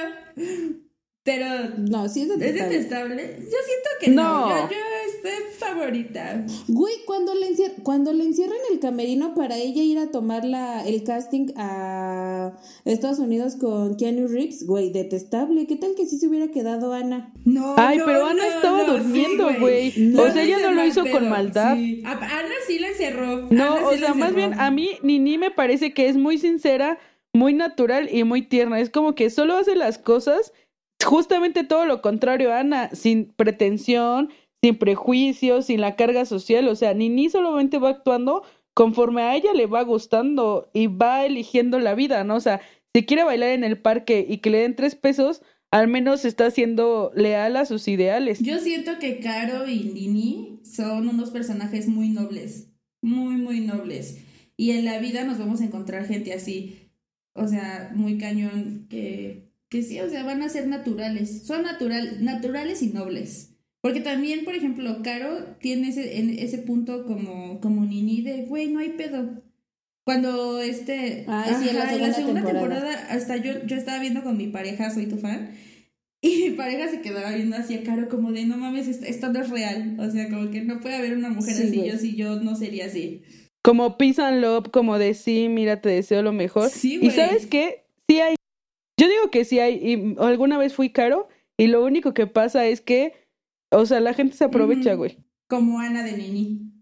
[1.28, 3.14] pero No, sí es ¿Es detestable.
[3.16, 3.36] detestable?
[3.38, 4.22] Yo siento que no.
[4.22, 4.48] No.
[4.48, 6.44] Yo, yo es favorita.
[6.68, 10.86] Güey, cuando le, encier- cuando le encierran el camerino para ella ir a tomar la,
[10.86, 12.52] el casting a
[12.84, 15.66] Estados Unidos con Keanu Reeves, güey, detestable.
[15.66, 17.32] ¿Qué tal que sí se hubiera quedado Ana?
[17.44, 19.92] No, Ay, no, pero Ana no, estaba no, durmiendo, sí, güey.
[19.98, 20.22] No.
[20.22, 21.74] O sea, ella no lo hizo con maldad.
[21.76, 22.02] sí.
[22.06, 23.48] A- Ana sí la encerró.
[23.50, 26.38] No, Ana o sí sea, más bien a mí Nini me parece que es muy
[26.38, 26.98] sincera,
[27.34, 28.80] muy natural y muy tierna.
[28.80, 30.52] Es como que solo hace las cosas
[31.04, 34.30] justamente todo lo contrario Ana, sin pretensión,
[34.62, 36.68] sin prejuicios, sin la carga social.
[36.68, 38.42] O sea, Nini solamente va actuando
[38.74, 42.36] conforme a ella le va gustando y va eligiendo la vida, ¿no?
[42.36, 42.60] O sea,
[42.94, 45.42] si quiere bailar en el parque y que le den tres pesos,
[45.72, 48.38] al menos está siendo leal a sus ideales.
[48.40, 52.70] Yo siento que Caro y Nini son unos personajes muy nobles,
[53.02, 54.24] muy, muy nobles.
[54.56, 56.90] Y en la vida nos vamos a encontrar gente así,
[57.34, 62.24] o sea, muy cañón, que, que sí, o sea, van a ser naturales, son natural,
[62.24, 63.54] naturales y nobles.
[63.80, 68.68] Porque también, por ejemplo, Caro tiene ese, en ese punto como, como Nini de, güey,
[68.68, 69.42] no hay pedo.
[70.04, 71.24] Cuando este...
[71.28, 72.52] Ay, sí, en la ajá, segunda temporada.
[72.52, 75.50] temporada, hasta yo, yo estaba viendo con mi pareja, soy tu fan,
[76.20, 79.32] y mi pareja se quedaba viendo así a Caro como de, no mames, esto, esto
[79.32, 79.96] no es real.
[80.00, 82.56] O sea, como que no puede haber una mujer Sí, así, yo si yo no
[82.56, 83.22] sería así.
[83.62, 86.70] Como peace and love, como de sí, mira, te deseo lo mejor.
[86.70, 88.34] Sí, y sabes qué, sí hay,
[88.98, 92.66] yo digo que sí hay, y alguna vez fui caro, y lo único que pasa
[92.66, 93.14] es que,
[93.70, 95.18] o sea, la gente se aprovecha, güey.
[95.48, 96.72] Como Ana de Nini,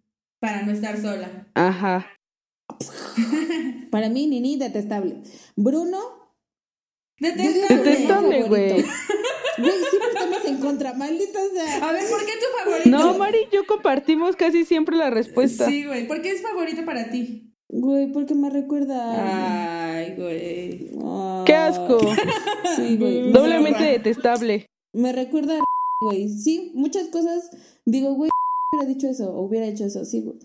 [0.40, 1.46] para no estar sola.
[1.54, 2.06] Ajá.
[3.90, 5.22] Para mí, Nini, detestable.
[5.54, 6.26] Bruno,
[7.18, 7.82] Detestable.
[7.82, 8.72] Detestable, güey.
[9.58, 11.88] Güey, siempre estamos en contra, maldita sea.
[11.88, 12.90] A ver, ¿por qué tu favorito?
[12.90, 15.66] No, Mari y yo compartimos casi siempre la respuesta.
[15.66, 16.06] Sí, güey.
[16.06, 17.54] ¿Por qué es favorito para ti?
[17.68, 19.94] Güey, porque me recuerda.
[19.96, 20.90] Ay, güey.
[21.04, 21.98] a- ¡Qué asco!
[22.76, 23.32] Sí, güey.
[23.32, 24.66] Doblemente detestable.
[24.92, 25.62] Me recuerda a
[26.04, 26.28] güey.
[26.28, 27.50] Sí, muchas cosas.
[27.84, 28.30] Digo, güey,
[28.72, 30.04] hubiera dicho eso, o hubiera hecho eso.
[30.04, 30.36] Sí, güey.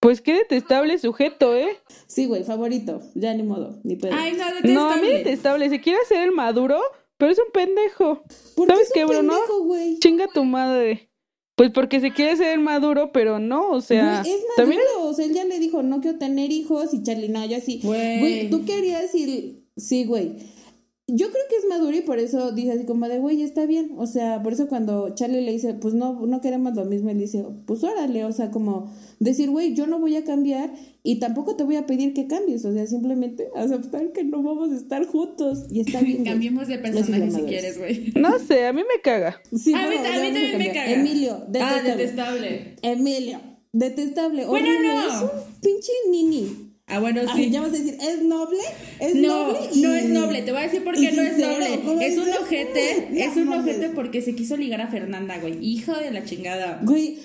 [0.00, 1.78] Pues qué detestable sujeto, ¿eh?
[2.06, 3.00] Sí, güey, favorito.
[3.14, 4.12] Ya ni modo, ni pedo.
[4.14, 4.74] Ay, no, detestable.
[4.74, 5.68] No, a mí detestable.
[5.70, 6.78] Se quiere hacer el maduro,
[7.18, 8.22] pero es un pendejo.
[8.54, 9.32] ¿Por qué ¿sabes es qué, un Bruno?
[9.32, 9.98] pendejo, güey?
[9.98, 11.08] Chinga tu madre.
[11.56, 14.20] Pues porque se quiere el maduro, pero no, o sea.
[14.20, 17.02] Güey, es maduro, también o sea, él ya le dijo, no quiero tener hijos, y
[17.02, 17.80] Charlie, no, yo sí.
[17.82, 18.20] Güey.
[18.20, 19.64] Güey, ¿tú qué harías si...
[19.74, 20.32] Sí, güey.
[21.08, 23.92] Yo creo que es maduro y por eso dice así como de, güey, está bien.
[23.96, 27.18] O sea, por eso cuando Charlie le dice, pues no, no queremos lo mismo, él
[27.18, 30.72] dice, pues órale, o sea, como decir, güey, yo no voy a cambiar
[31.04, 32.64] y tampoco te voy a pedir que cambies.
[32.64, 36.24] O sea, simplemente aceptar que no vamos a estar juntos y está bien.
[36.24, 38.12] Cambiemos de personaje si quieres, güey.
[38.16, 39.40] No sé, a mí me caga.
[39.56, 40.90] Sí, A mí- a mí también me caga.
[40.90, 41.96] Emilio, Ah, detestable.
[41.96, 42.74] detestable.
[42.82, 43.40] Emilio,
[43.72, 44.44] detestable.
[44.46, 45.06] Bueno, horrible, no.
[45.06, 45.30] Es un
[45.62, 46.65] pinche nini.
[46.88, 47.50] Ah, bueno, Ay, sí.
[47.50, 48.58] ya vas a decir, ¿es noble?
[49.00, 49.58] ¿Es No, noble?
[49.74, 50.42] y- no es noble.
[50.42, 51.80] Te voy a decir por qué no es noble.
[51.84, 53.08] ¿cómo Es un ojete.
[53.10, 55.58] No Es un ojete porque se quiso ligar a Fernanda, güey.
[55.66, 56.80] Hijo de la chingada.
[56.84, 57.18] Güey,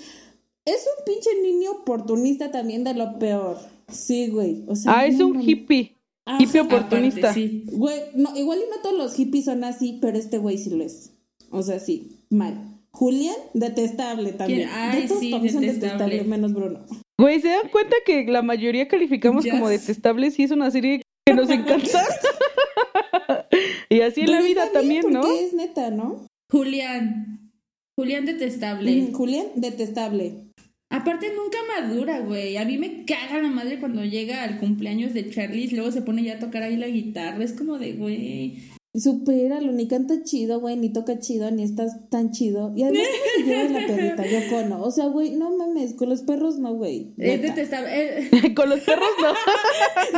[0.64, 3.58] es un pinche niño oportunista también de lo peor.
[3.88, 4.64] Sí, güey.
[4.66, 5.96] O sea, Ah, es un hippie.
[6.24, 6.42] Ajá.
[6.42, 7.30] Hippie oportunista.
[7.30, 7.64] Aparte, sí.
[7.70, 10.82] Güey, no, igual y no todos los hippies son así, pero este güey sí lo
[10.82, 11.10] es.
[11.50, 12.68] O sea, sí, mal.
[12.90, 14.60] Julián, detestable también.
[14.68, 14.70] ¿Quién?
[14.72, 15.72] Ay, De todos sí, detestable.
[15.72, 16.80] detestables, menos Bruno.
[17.18, 21.34] Güey, ¿se dan cuenta que la mayoría calificamos como detestables y es una serie que
[21.34, 22.04] nos encanta?
[23.88, 25.20] y así en la vida también, ¿no?
[25.20, 26.26] porque es neta, ¿no?
[26.50, 27.52] Julián.
[27.96, 28.90] Julián detestable.
[28.90, 30.52] Mm, Julián, detestable.
[30.90, 32.58] Aparte nunca madura, güey.
[32.58, 36.02] A mí me caga la madre cuando llega al cumpleaños de Charlie y luego se
[36.02, 37.42] pone ya a tocar ahí la guitarra.
[37.42, 38.58] Es como de, güey.
[38.94, 42.74] Supéralo, ni canta chido, güey, ni toca chido, ni estás tan chido.
[42.76, 44.26] Y además, ¿cómo se lleva la perrita?
[44.26, 44.82] Yo cono.
[44.82, 47.14] O sea, güey, no mames, con los perros no, güey.
[47.16, 47.88] Es detestable.
[47.90, 49.32] Eh, Con los perros no.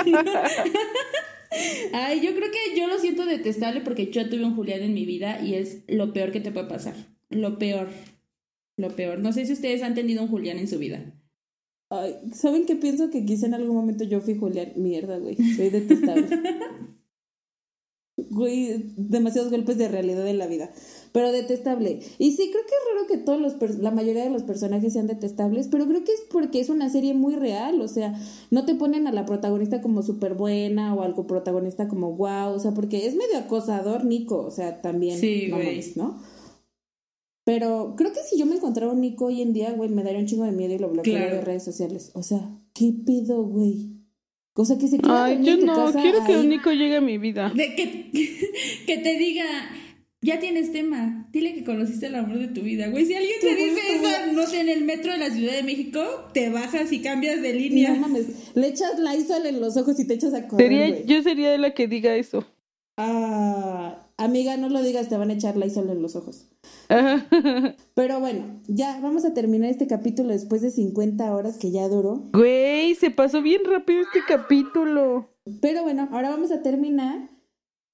[1.93, 5.07] Ay, yo creo que yo lo siento detestable porque yo tuve un Julián en mi
[5.07, 6.95] vida y es lo peor que te puede pasar.
[7.31, 7.91] Lo peor.
[8.77, 9.21] Lo peor.
[9.21, 11.15] No sé si ustedes han tenido un Julián en su vida.
[11.91, 13.09] Ay, ¿saben qué pienso?
[13.11, 14.73] Que quizá en algún momento yo fui Julián.
[14.75, 15.37] Mierda, güey.
[15.37, 16.27] Soy detestable.
[18.35, 20.71] güey, demasiados golpes de realidad en la vida.
[21.13, 22.01] Pero detestable.
[22.19, 25.07] Y sí, creo que es raro que todos los la mayoría de los personajes sean
[25.07, 27.81] detestables, pero creo que es porque es una serie muy real.
[27.81, 28.19] O sea,
[28.51, 32.53] no te ponen a la protagonista como súper buena o al coprotagonista como wow.
[32.55, 34.39] O sea, porque es medio acosador, Nico.
[34.43, 35.19] O sea, también.
[35.19, 35.83] Sí, no güey.
[37.45, 40.19] Pero creo que si yo me encontrara un Nico hoy en día, güey, me daría
[40.19, 41.37] un chingo de miedo y lo bloquearía Claro.
[41.37, 42.11] de redes sociales.
[42.15, 42.41] O sea,
[42.73, 43.94] ¿qué pedo, güey?
[44.55, 47.19] Cosa que se quiera Ay, yo no, casa, quiero que un Nico llegue a mi
[47.19, 47.51] vida.
[47.55, 48.11] De que,
[48.87, 49.45] que te diga,
[50.23, 53.05] ya tienes tema, dile que conociste el amor de tu vida, güey.
[53.05, 56.01] Si alguien te dice eso, no sé, en el metro de la Ciudad de México,
[56.33, 57.95] te bajas y cambias de No línea.
[57.95, 61.51] mames, le echas Lysol en los ojos y te echas a correr, Sería, yo sería
[61.51, 62.47] de la que diga eso.
[62.97, 66.47] Ah, amiga, no lo digas, te van a echar la isla en los ojos.
[67.95, 72.31] Pero bueno, ya vamos a terminar este capítulo después de 50 horas que ya duró.
[72.33, 75.31] Güey, se pasó bien rápido este capítulo.
[75.61, 77.31] Pero bueno, ahora vamos a terminar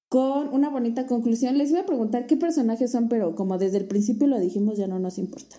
[0.09, 1.57] con una bonita conclusión.
[1.57, 4.89] Les voy a preguntar qué personajes son, pero como desde el principio lo dijimos, ya
[4.89, 5.57] no nos importa.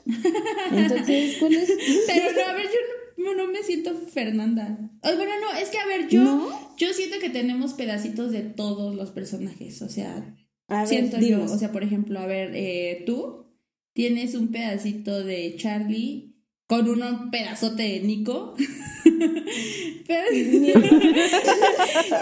[0.72, 1.72] Entonces, ¿cuál es?
[2.08, 4.78] Pero no, a ver, yo no, no me siento Fernanda.
[5.04, 6.50] Oh, bueno, no, es que a ver, yo, ¿No?
[6.76, 9.82] yo siento que tenemos pedacitos de todos los personajes.
[9.82, 10.36] O sea,
[10.72, 11.50] A ver, siento dinos.
[11.50, 11.56] yo.
[11.56, 13.46] O sea, por ejemplo, a ver, eh, tú
[13.94, 16.36] tienes un pedacito de Charlie
[16.68, 18.56] con un pedazote de Nico.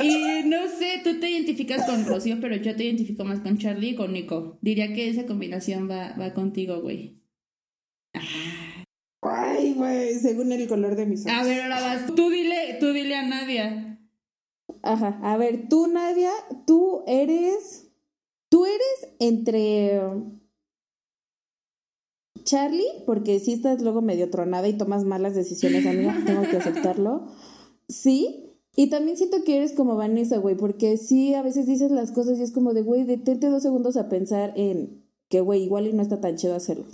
[0.04, 3.90] Y no sé, tú te identificas con Rocío, pero yo te identifico más con Charlie
[3.90, 4.58] y con Nico.
[4.62, 7.20] Diría que esa combinación va, va contigo, güey.
[9.22, 11.38] Ay, güey, según el color de mis ojos.
[11.38, 12.16] A ver, ahora vas.
[12.16, 14.00] Tú dile, tú dile a Nadia.
[14.82, 16.32] Ajá, a ver, tú, Nadia,
[16.66, 17.89] tú eres.
[18.50, 20.02] Tú eres entre.
[22.44, 27.28] Charlie, porque sí estás luego medio tronada y tomas malas decisiones, amiga, tengo que aceptarlo.
[27.88, 32.12] Sí, y también siento que eres como Vanessa, güey, porque sí, a veces dices las
[32.12, 35.88] cosas y es como de, güey, detente dos segundos a pensar en que, güey, igual
[35.88, 36.86] y no está tan chido hacerlo.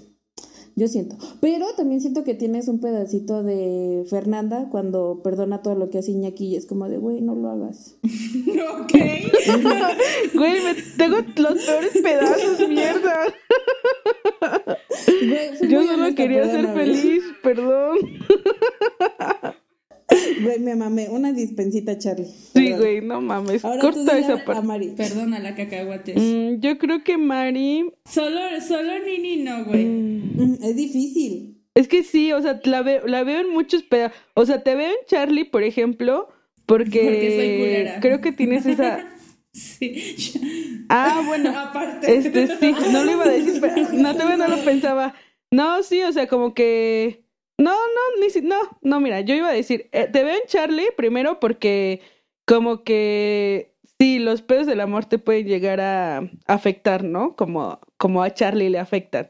[0.77, 1.15] Yo siento.
[1.39, 6.11] Pero también siento que tienes un pedacito de Fernanda cuando perdona todo lo que hace
[6.11, 7.95] Iñaki y es como de, güey, no lo hagas.
[8.03, 8.93] ok.
[10.33, 13.15] Güey, me tengo los peores pedazos, mierda.
[15.07, 17.97] Güey, Yo solo quería ser feliz, perdón.
[20.41, 21.09] Güey, me mamé.
[21.09, 22.25] Una dispensita, Charlie.
[22.53, 23.63] Sí, güey, no mames.
[23.65, 24.61] Ahora tú Corta esa a parte.
[24.65, 24.87] Mari.
[24.97, 26.15] Perdona la cacahuates.
[26.21, 27.91] Mm, yo creo que Mari.
[28.09, 29.85] Solo, solo Nini no, güey.
[29.85, 31.61] mm, Mm, Es difícil.
[31.73, 34.17] Es que sí, o sea, la veo, la veo en muchos pedazos.
[34.33, 36.29] O sea, te veo en Charlie, por ejemplo,
[36.65, 37.99] porque, Porque soy culera.
[37.99, 39.09] creo que tienes esa.
[39.55, 40.33] Sí.
[40.89, 41.57] Ah, bueno.
[41.57, 42.13] Aparte.
[42.17, 45.13] Este sí, no lo iba a decir, pero no, todavía no lo pensaba.
[45.51, 47.24] No, sí, o sea, como que.
[47.57, 50.47] No, no, ni si, no, no, mira, yo iba a decir, eh, te veo en
[50.47, 52.01] Charlie primero porque
[52.45, 57.35] como que sí, los pedos del amor te pueden llegar a afectar, ¿no?
[57.35, 59.29] Como, como a Charlie le afectan.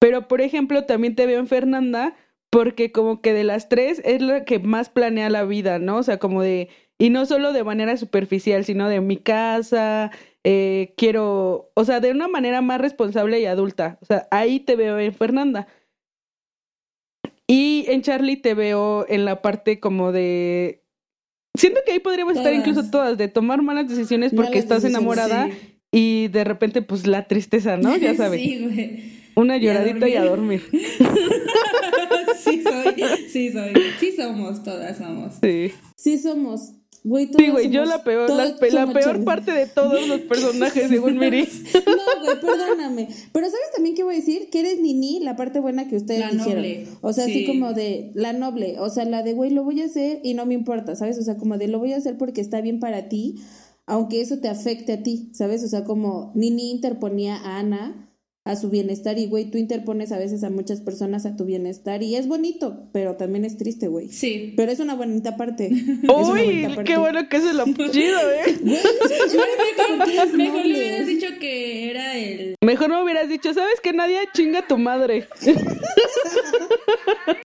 [0.00, 2.16] Pero, por ejemplo, también te veo en Fernanda
[2.50, 5.98] porque como que de las tres es la que más planea la vida, ¿no?
[5.98, 6.68] O sea, como de,
[6.98, 10.10] y no solo de manera superficial, sino de mi casa,
[10.44, 13.98] eh, quiero, o sea, de una manera más responsable y adulta.
[14.02, 15.68] O sea, ahí te veo en Fernanda.
[17.50, 20.84] Y en Charlie te veo en la parte como de...
[21.58, 25.18] Siento que ahí podríamos estar incluso todas, de tomar malas decisiones porque Malas estás decisiones,
[25.18, 25.80] enamorada Sí.
[25.90, 27.96] y de repente pues la tristeza, ¿no?
[27.96, 28.40] Ya sabes.
[28.40, 29.02] Sí, güey.
[29.34, 30.62] Una Y a lloradita y a dormir.
[32.38, 33.72] sí soy, sí soy.
[33.98, 35.34] Sí somos, todas somos.
[35.42, 35.72] Sí.
[35.96, 36.74] Sí somos.
[37.02, 38.54] Güey, Sí, güey, yo la peor, la,
[38.92, 41.48] peor parte de todos los personajes, según Miri.
[41.86, 43.08] No, güey, perdóname.
[43.32, 44.50] Pero ¿sabes también qué voy a decir?
[44.50, 46.56] Que eres Nini, la parte buena que ustedes La dijeron.
[46.56, 46.86] noble.
[47.00, 47.46] O sea, así Sí.
[47.46, 48.78] como de la noble.
[48.80, 51.18] O sea, la de, güey, lo voy a hacer y no me importa, ¿sabes?
[51.18, 53.36] O sea, como de lo voy a hacer porque está bien para ti,
[53.86, 55.64] aunque eso te afecte a ti, ¿sabes?
[55.64, 58.09] O sea, como Nini interponía a Ana
[58.50, 62.02] a su bienestar y, güey, tú interpones a veces a muchas personas a tu bienestar
[62.02, 64.08] y es bonito, pero también es triste, güey.
[64.08, 64.54] Sí.
[64.56, 65.70] Pero es una bonita parte.
[65.72, 66.84] Uy, bonita parte.
[66.84, 68.58] qué bueno que se lo chido, ¿eh?
[68.62, 72.54] Güey, Mejor le hubieras dicho que era el.
[72.62, 75.28] Mejor no hubieras dicho, ¿sabes que nadie chinga a tu madre?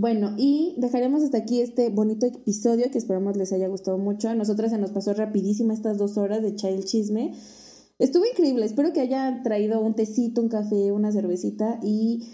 [0.00, 4.28] Bueno, y dejaremos hasta aquí este bonito episodio que esperamos les haya gustado mucho.
[4.28, 7.34] A nosotras se nos pasó rapidísima estas dos horas de chai el chisme.
[7.98, 12.28] Estuvo increíble, espero que hayan traído un tecito, un café, una cervecita y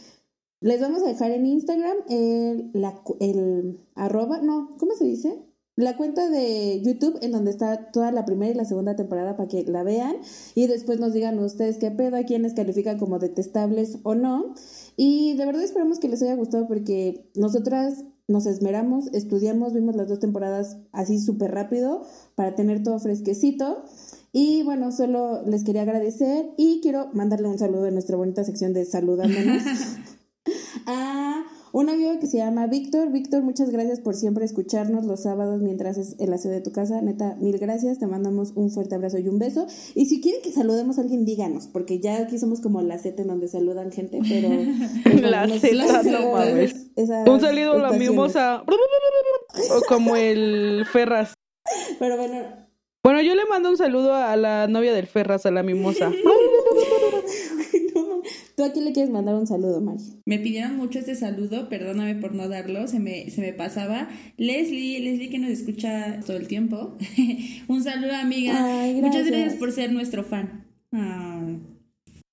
[0.61, 5.43] les vamos a dejar en Instagram el, la, el arroba, no, ¿cómo se dice?
[5.77, 9.49] La cuenta de YouTube en donde está toda la primera y la segunda temporada para
[9.49, 10.17] que la vean
[10.55, 14.55] y después nos digan ustedes qué pedo, a quienes califican como detestables o no.
[14.97, 20.09] Y de verdad esperamos que les haya gustado porque nosotras nos esmeramos, estudiamos, vimos las
[20.09, 22.03] dos temporadas así súper rápido
[22.37, 23.85] para tener todo fresquecito.
[24.37, 28.73] Y bueno, solo les quería agradecer y quiero mandarle un saludo en nuestra bonita sección
[28.73, 29.63] de saludándonos
[30.87, 33.13] a un amigo que se llama Víctor.
[33.13, 37.01] Víctor, muchas gracias por siempre escucharnos los sábados mientras es el aseo de tu casa.
[37.01, 38.01] Neta, mil gracias.
[38.01, 39.69] Te mandamos un fuerte abrazo y un beso.
[39.95, 43.23] Y si quieren que saludemos a alguien, díganos, porque ya aquí somos como la Z
[43.23, 44.49] en donde saludan gente, pero...
[45.31, 46.75] La nos- no mames.
[46.97, 48.63] Un saludo a la mimosa.
[48.63, 51.35] O como el Ferras.
[52.01, 52.64] Pero bueno,
[53.05, 56.09] Bueno, yo le mando un saludo a la novia del Ferras, a la mimosa.
[57.95, 58.23] no,
[58.57, 60.01] ¿tú a quién le quieres mandar un saludo, Mari?
[60.25, 64.09] Me pidieron mucho este saludo, perdóname por no darlo, se me, se me pasaba.
[64.39, 66.97] Leslie, Leslie que nos escucha todo el tiempo.
[67.69, 68.55] Un saludo, amiga.
[68.57, 69.37] Ay, Muchas gracias.
[69.37, 70.65] gracias por ser nuestro fan.
[70.91, 71.43] Ah.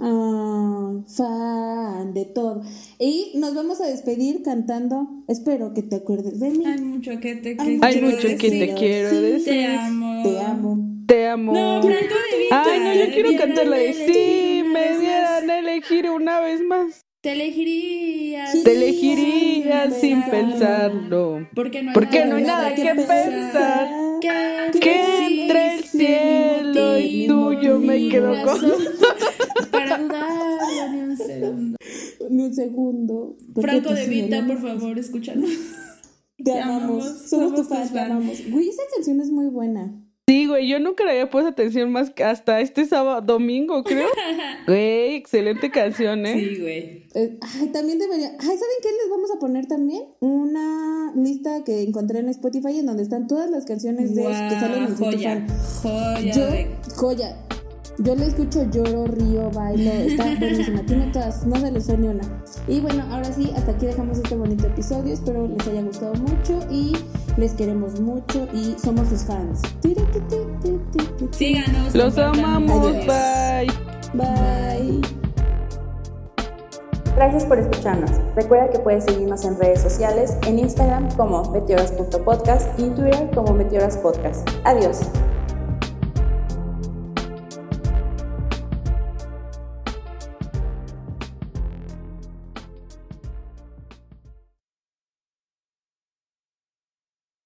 [0.04, 2.64] Ah, fan de todo.
[3.00, 5.08] Y nos vamos a despedir cantando.
[5.28, 6.66] Espero que te acuerdes de mí.
[6.66, 8.76] Hay mucho que te, Hay Hay quiero mucho que te decir.
[8.76, 9.54] quiero Sí, decir.
[9.54, 10.24] Te amo.
[10.24, 10.78] Te amo.
[11.08, 11.54] Te amo.
[11.54, 12.64] No, Franco de Vita.
[12.66, 16.62] Ay, no, yo quiero Debieran cantar la de una me dieran a elegir una vez
[16.64, 17.06] más.
[17.22, 18.48] Te elegiría.
[18.48, 18.64] Sí.
[18.64, 20.50] Te elegiría sin sin pensarlo.
[20.50, 21.50] pensarlo.
[21.54, 23.90] Porque no hay Porque nada, no hay nada que pensar.
[24.20, 28.62] Que, Que entre el cielo y tú yo me quedo con.
[29.72, 31.78] Para dudarlo ni un segundo.
[32.30, 33.38] Ni un segundo.
[33.60, 35.50] Franco de Vita, por favor, escúchanos.
[36.38, 37.06] Te Te amamos.
[37.06, 38.12] amamos, Somos somos tus te fan.
[38.12, 38.50] amamos.
[38.50, 40.01] Güey, esa canción es muy buena.
[40.32, 44.08] Sí, güey, yo nunca le había puesto atención más que hasta este sábado, domingo, creo.
[44.66, 46.34] Güey, excelente canción, ¿eh?
[46.40, 47.04] Sí, güey.
[47.16, 48.30] Eh, ay, también debería.
[48.30, 50.04] Ay, ¿saben qué les vamos a poner también?
[50.22, 54.84] Una lista que encontré en Spotify en donde están todas las canciones de, que salen
[54.86, 55.46] en joya.
[55.82, 56.32] Joya.
[56.32, 57.36] Yo, de- joya.
[58.04, 59.92] Yo le escucho, lloro, río, bailo.
[59.92, 60.82] Está buenísima.
[60.86, 62.24] Tiene todas, no se les fue ni una.
[62.68, 65.14] Y bueno, ahora sí, hasta aquí dejamos este bonito episodio.
[65.14, 66.94] Espero les haya gustado mucho y
[67.38, 69.62] les queremos mucho y somos sus fans.
[71.32, 71.94] Síganos.
[71.96, 73.06] Los amamos, Adiós.
[73.06, 73.68] bye.
[74.14, 75.02] Bye.
[77.16, 78.10] Gracias por escucharnos.
[78.36, 83.54] Recuerda que puedes seguirnos en redes sociales, en Instagram como meteoras.podcast y en Twitter como
[83.54, 84.50] meteoraspodcast.
[84.64, 85.02] Adiós.